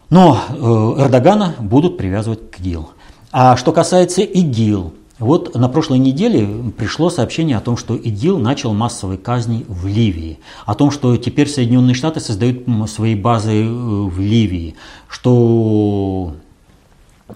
Но 0.08 0.38
э, 0.48 0.54
Эрдогана 1.02 1.54
будут 1.58 1.98
привязывать 1.98 2.50
к 2.50 2.60
ИГИЛ. 2.60 2.90
А 3.32 3.56
что 3.56 3.72
касается 3.72 4.22
ИГИЛ, 4.22 4.94
вот 5.20 5.54
на 5.54 5.68
прошлой 5.68 5.98
неделе 5.98 6.72
пришло 6.76 7.08
сообщение 7.08 7.56
о 7.56 7.60
том, 7.60 7.76
что 7.76 7.94
ИГИЛ 7.94 8.38
начал 8.38 8.74
массовые 8.74 9.16
казни 9.16 9.64
в 9.68 9.86
Ливии, 9.86 10.40
о 10.66 10.74
том, 10.74 10.90
что 10.90 11.16
теперь 11.16 11.48
Соединенные 11.48 11.94
Штаты 11.94 12.18
создают 12.18 12.64
свои 12.90 13.14
базы 13.14 13.64
э, 13.64 13.68
в 13.68 14.18
Ливии, 14.18 14.74
что 15.08 16.34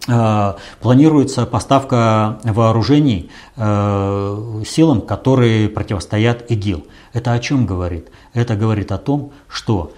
э, 0.09 0.55
планируется 0.81 1.47
поставка 1.47 2.41
вооружений 2.43 3.31
э, 3.55 4.63
силам, 4.67 5.01
которые 5.01 5.69
противостоят 5.69 6.51
ИГИЛ. 6.51 6.85
Это 7.13 7.33
о 7.33 7.39
чем 7.39 7.65
говорит? 7.65 8.09
Это 8.33 8.57
говорит 8.57 8.91
о 8.91 8.99
том, 8.99 9.31
что 9.47 9.93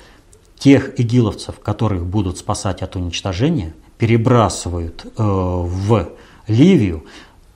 тех 0.59 1.01
игиловцев, 1.01 1.61
которых 1.61 2.05
будут 2.05 2.37
спасать 2.37 2.83
от 2.83 2.95
уничтожения, 2.95 3.72
перебрасывают 3.97 5.07
в 5.16 6.09
Ливию, 6.47 7.05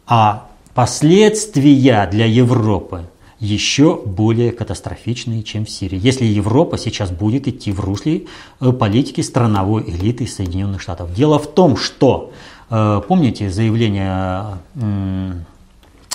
а 0.07 0.48
последствия 0.74 2.09
для 2.11 2.26
Европы 2.26 3.07
еще 3.38 4.00
более 4.05 4.52
катастрофичные, 4.52 5.42
чем 5.42 5.66
в 5.66 5.70
Сирии. 5.70 5.98
Если 6.00 6.24
Европа 6.24 6.78
сейчас 6.78 7.11
будет 7.11 7.46
идти 7.48 7.72
в 7.72 7.80
русле 7.80 8.26
э, 8.61 8.72
политики 8.72 9.20
страновой 9.20 9.84
элиты 9.86 10.26
Соединенных 10.26 10.80
Штатов. 10.80 11.12
Дело 11.12 11.38
в 11.38 11.46
том, 11.46 11.76
что, 11.76 12.32
э, 12.70 13.02
помните 13.07 13.50
заявление 13.50 14.59
э, 14.76 15.32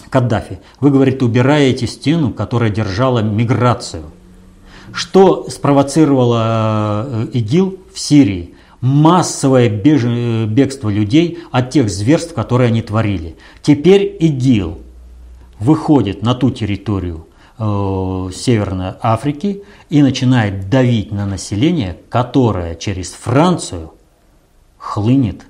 Каддафи, 0.09 0.59
вы, 0.79 0.89
говорите, 0.89 1.23
убираете 1.23 1.85
стену, 1.85 2.33
которая 2.33 2.69
держала 2.69 3.19
миграцию– 3.19 4.05
что 4.93 5.49
спровоцировало 5.49 7.27
ИГИЛ 7.33 7.79
в 7.93 7.99
Сирии? 7.99 8.55
Массовое 8.81 9.69
бегство 9.69 10.89
людей 10.89 11.39
от 11.51 11.69
тех 11.69 11.89
зверств, 11.89 12.33
которые 12.33 12.67
они 12.67 12.81
творили. 12.81 13.35
Теперь 13.61 14.15
ИГИЛ 14.19 14.79
выходит 15.59 16.21
на 16.21 16.33
ту 16.33 16.49
территорию 16.49 17.27
э, 17.57 18.29
Северной 18.33 18.93
Африки 19.01 19.63
и 19.89 20.01
начинает 20.01 20.69
давить 20.69 21.11
на 21.11 21.25
население, 21.25 21.97
которое 22.09 22.75
через 22.75 23.11
Францию 23.11 23.93
хлынет 24.77 25.41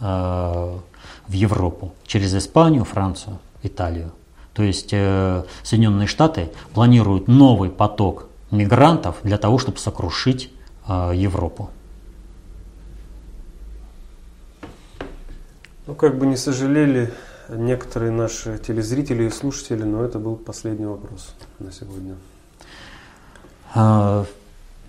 э, 0.00 0.04
в 0.04 1.32
Европу, 1.32 1.94
через 2.06 2.34
Испанию, 2.34 2.84
Францию, 2.84 3.38
Италию. 3.62 4.12
То 4.54 4.62
есть 4.62 4.90
э, 4.92 5.44
Соединенные 5.62 6.06
Штаты 6.06 6.50
планируют 6.74 7.28
новый 7.28 7.70
поток 7.70 8.26
мигрантов 8.50 9.16
для 9.22 9.38
того, 9.38 9.58
чтобы 9.58 9.78
сокрушить 9.78 10.50
э, 10.86 11.12
Европу. 11.14 11.70
Ну, 15.92 15.96
как 15.96 16.16
бы 16.16 16.24
не 16.24 16.38
сожалели 16.38 17.12
некоторые 17.50 18.12
наши 18.12 18.56
телезрители 18.56 19.24
и 19.24 19.28
слушатели, 19.30 19.82
но 19.82 20.02
это 20.02 20.18
был 20.18 20.36
последний 20.36 20.86
вопрос 20.86 21.34
на 21.58 21.70
сегодня. 21.70 22.14
А, 23.74 24.24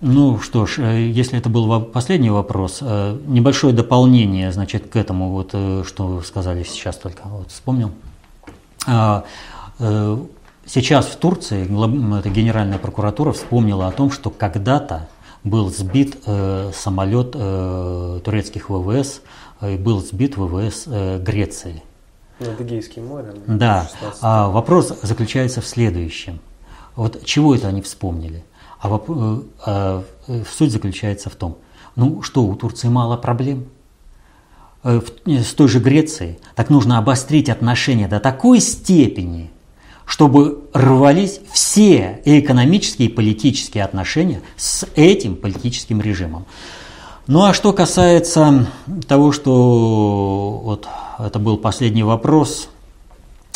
ну 0.00 0.38
что 0.38 0.64
ж, 0.64 0.78
э, 0.78 1.10
если 1.10 1.36
это 1.38 1.50
был 1.50 1.82
последний 1.82 2.30
вопрос, 2.30 2.78
э, 2.80 3.18
небольшое 3.26 3.74
дополнение, 3.74 4.50
значит, 4.50 4.88
к 4.88 4.96
этому, 4.96 5.30
вот, 5.30 5.50
что 5.50 6.06
вы 6.06 6.24
сказали 6.24 6.62
сейчас 6.62 6.96
только, 6.96 7.20
вот 7.24 7.50
вспомнил. 7.50 7.90
А, 8.86 9.24
Сейчас 10.66 11.04
в 11.04 11.16
Турции 11.16 11.66
Генеральная 11.66 12.78
прокуратура 12.78 13.32
вспомнила 13.32 13.88
о 13.88 13.92
том, 13.92 14.10
что 14.10 14.30
когда-то 14.30 15.06
был 15.44 15.70
сбит 15.70 16.16
э, 16.24 16.70
самолет 16.74 17.32
э, 17.34 18.20
турецких 18.24 18.70
ВВС 18.70 19.16
и 19.16 19.20
был 19.78 20.00
сбит 20.00 20.36
ВВС 20.36 20.86
Греции. 20.86 21.82
Над 22.40 22.60
Эгейским 22.60 23.06
морем. 23.06 23.34
Да. 23.46 23.88
А 24.20 24.48
вопрос 24.48 24.92
заключается 25.02 25.60
в 25.60 25.66
следующем. 25.66 26.40
Вот 26.96 27.24
чего 27.24 27.54
это 27.54 27.68
они 27.68 27.80
вспомнили? 27.80 28.44
А, 28.80 28.88
воп... 28.88 29.08
а 29.64 30.04
суть 30.50 30.72
заключается 30.72 31.30
в 31.30 31.36
том, 31.36 31.58
ну 31.96 32.22
что, 32.22 32.44
у 32.44 32.54
Турции 32.56 32.88
мало 32.88 33.16
проблем? 33.16 33.66
С 34.82 35.54
той 35.54 35.68
же 35.68 35.78
Грецией, 35.80 36.38
так 36.54 36.68
нужно 36.70 36.98
обострить 36.98 37.48
отношения 37.48 38.06
до 38.06 38.20
такой 38.20 38.60
степени, 38.60 39.50
чтобы 40.04 40.68
рвались 40.74 41.40
все 41.50 42.20
и 42.26 42.38
экономические, 42.38 43.08
и 43.08 43.12
политические 43.12 43.84
отношения 43.84 44.42
с 44.56 44.86
этим 44.94 45.36
политическим 45.36 46.02
режимом. 46.02 46.44
Ну 47.26 47.42
а 47.42 47.54
что 47.54 47.72
касается 47.72 48.66
того, 49.08 49.32
что 49.32 50.60
вот 50.62 50.86
это 51.18 51.38
был 51.38 51.56
последний 51.56 52.02
вопрос, 52.02 52.68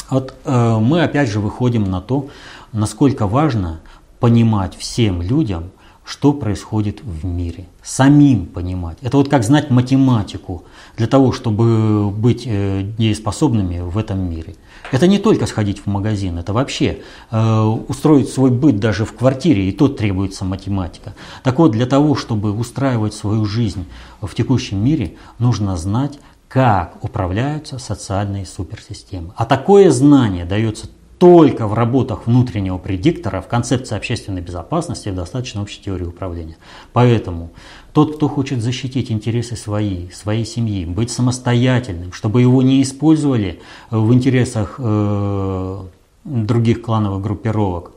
вот 0.08 0.34
э, 0.46 0.78
мы 0.80 1.02
опять 1.02 1.28
же 1.28 1.38
выходим 1.38 1.84
на 1.84 2.00
то, 2.00 2.28
насколько 2.72 3.26
важно 3.26 3.80
понимать 4.20 4.74
всем 4.74 5.20
людям, 5.20 5.70
что 6.09 6.32
происходит 6.32 7.02
в 7.02 7.26
мире. 7.26 7.66
Самим 7.82 8.46
понимать. 8.46 8.96
Это 9.02 9.18
вот 9.18 9.28
как 9.28 9.44
знать 9.44 9.68
математику 9.70 10.64
для 10.96 11.06
того, 11.06 11.32
чтобы 11.32 12.11
быть 12.11 12.44
э, 12.46 12.82
дееспособными 12.96 13.80
в 13.80 13.98
этом 13.98 14.18
мире. 14.18 14.56
Это 14.90 15.06
не 15.06 15.18
только 15.18 15.44
сходить 15.44 15.80
в 15.80 15.86
магазин, 15.86 16.38
это 16.38 16.54
вообще 16.54 17.00
э, 17.30 17.61
устроить 17.88 18.30
свой 18.30 18.50
быт 18.50 18.78
даже 18.78 19.04
в 19.04 19.12
квартире, 19.12 19.68
и 19.68 19.72
тут 19.72 19.98
требуется 19.98 20.46
математика. 20.46 21.12
Так 21.42 21.59
вот, 21.59 21.72
для 21.72 21.84
того, 21.84 22.14
чтобы 22.14 22.52
устраивать 22.52 23.12
свою 23.12 23.44
жизнь 23.44 23.84
в 24.22 24.34
текущем 24.34 24.82
мире, 24.82 25.16
нужно 25.38 25.76
знать, 25.76 26.18
как 26.48 27.04
управляются 27.04 27.78
социальные 27.78 28.46
суперсистемы. 28.46 29.32
А 29.36 29.44
такое 29.44 29.90
знание 29.90 30.46
дается 30.46 30.88
только 31.18 31.66
в 31.66 31.74
работах 31.74 32.26
внутреннего 32.26 32.78
предиктора, 32.78 33.40
в 33.40 33.48
концепции 33.48 33.96
общественной 33.96 34.40
безопасности, 34.40 35.08
в 35.08 35.14
достаточно 35.14 35.62
общей 35.62 35.82
теории 35.82 36.04
управления. 36.04 36.56
Поэтому 36.92 37.50
тот, 37.92 38.16
кто 38.16 38.28
хочет 38.28 38.62
защитить 38.62 39.10
интересы 39.10 39.56
свои, 39.56 40.10
своей 40.10 40.44
семьи, 40.44 40.84
быть 40.84 41.10
самостоятельным, 41.10 42.12
чтобы 42.12 42.40
его 42.40 42.62
не 42.62 42.82
использовали 42.82 43.60
в 43.90 44.12
интересах 44.12 44.76
э, 44.78 45.82
других 46.24 46.82
клановых 46.82 47.20
группировок, 47.20 47.90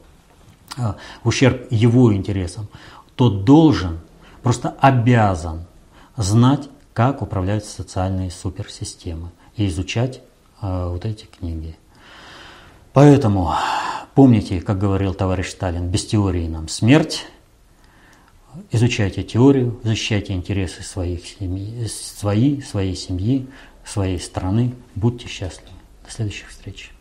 э, 0.77 0.93
ущерб 1.23 1.67
его 1.69 2.13
интересам, 2.13 2.67
тот 3.15 3.45
должен, 3.45 3.99
просто 4.41 4.75
обязан 4.79 5.65
знать, 6.17 6.69
как 6.93 7.21
управляются 7.21 7.71
социальные 7.71 8.31
суперсистемы 8.31 9.29
и 9.55 9.67
изучать 9.67 10.21
э, 10.61 10.87
вот 10.89 11.05
эти 11.05 11.25
книги. 11.25 11.77
Поэтому 12.93 13.53
помните, 14.15 14.59
как 14.61 14.77
говорил 14.77 15.13
товарищ 15.13 15.49
Сталин, 15.49 15.87
без 15.87 16.05
теории 16.05 16.47
нам 16.47 16.67
смерть. 16.67 17.25
Изучайте 18.69 19.23
теорию, 19.23 19.79
защищайте 19.83 20.33
интересы 20.33 20.83
своих 20.83 21.25
семьи, 21.25 21.87
свои, 21.87 22.61
своей 22.61 22.95
семьи, 22.95 23.47
своей 23.85 24.19
страны. 24.19 24.73
Будьте 24.95 25.27
счастливы. 25.27 25.77
До 26.03 26.11
следующих 26.11 26.49
встреч. 26.49 26.91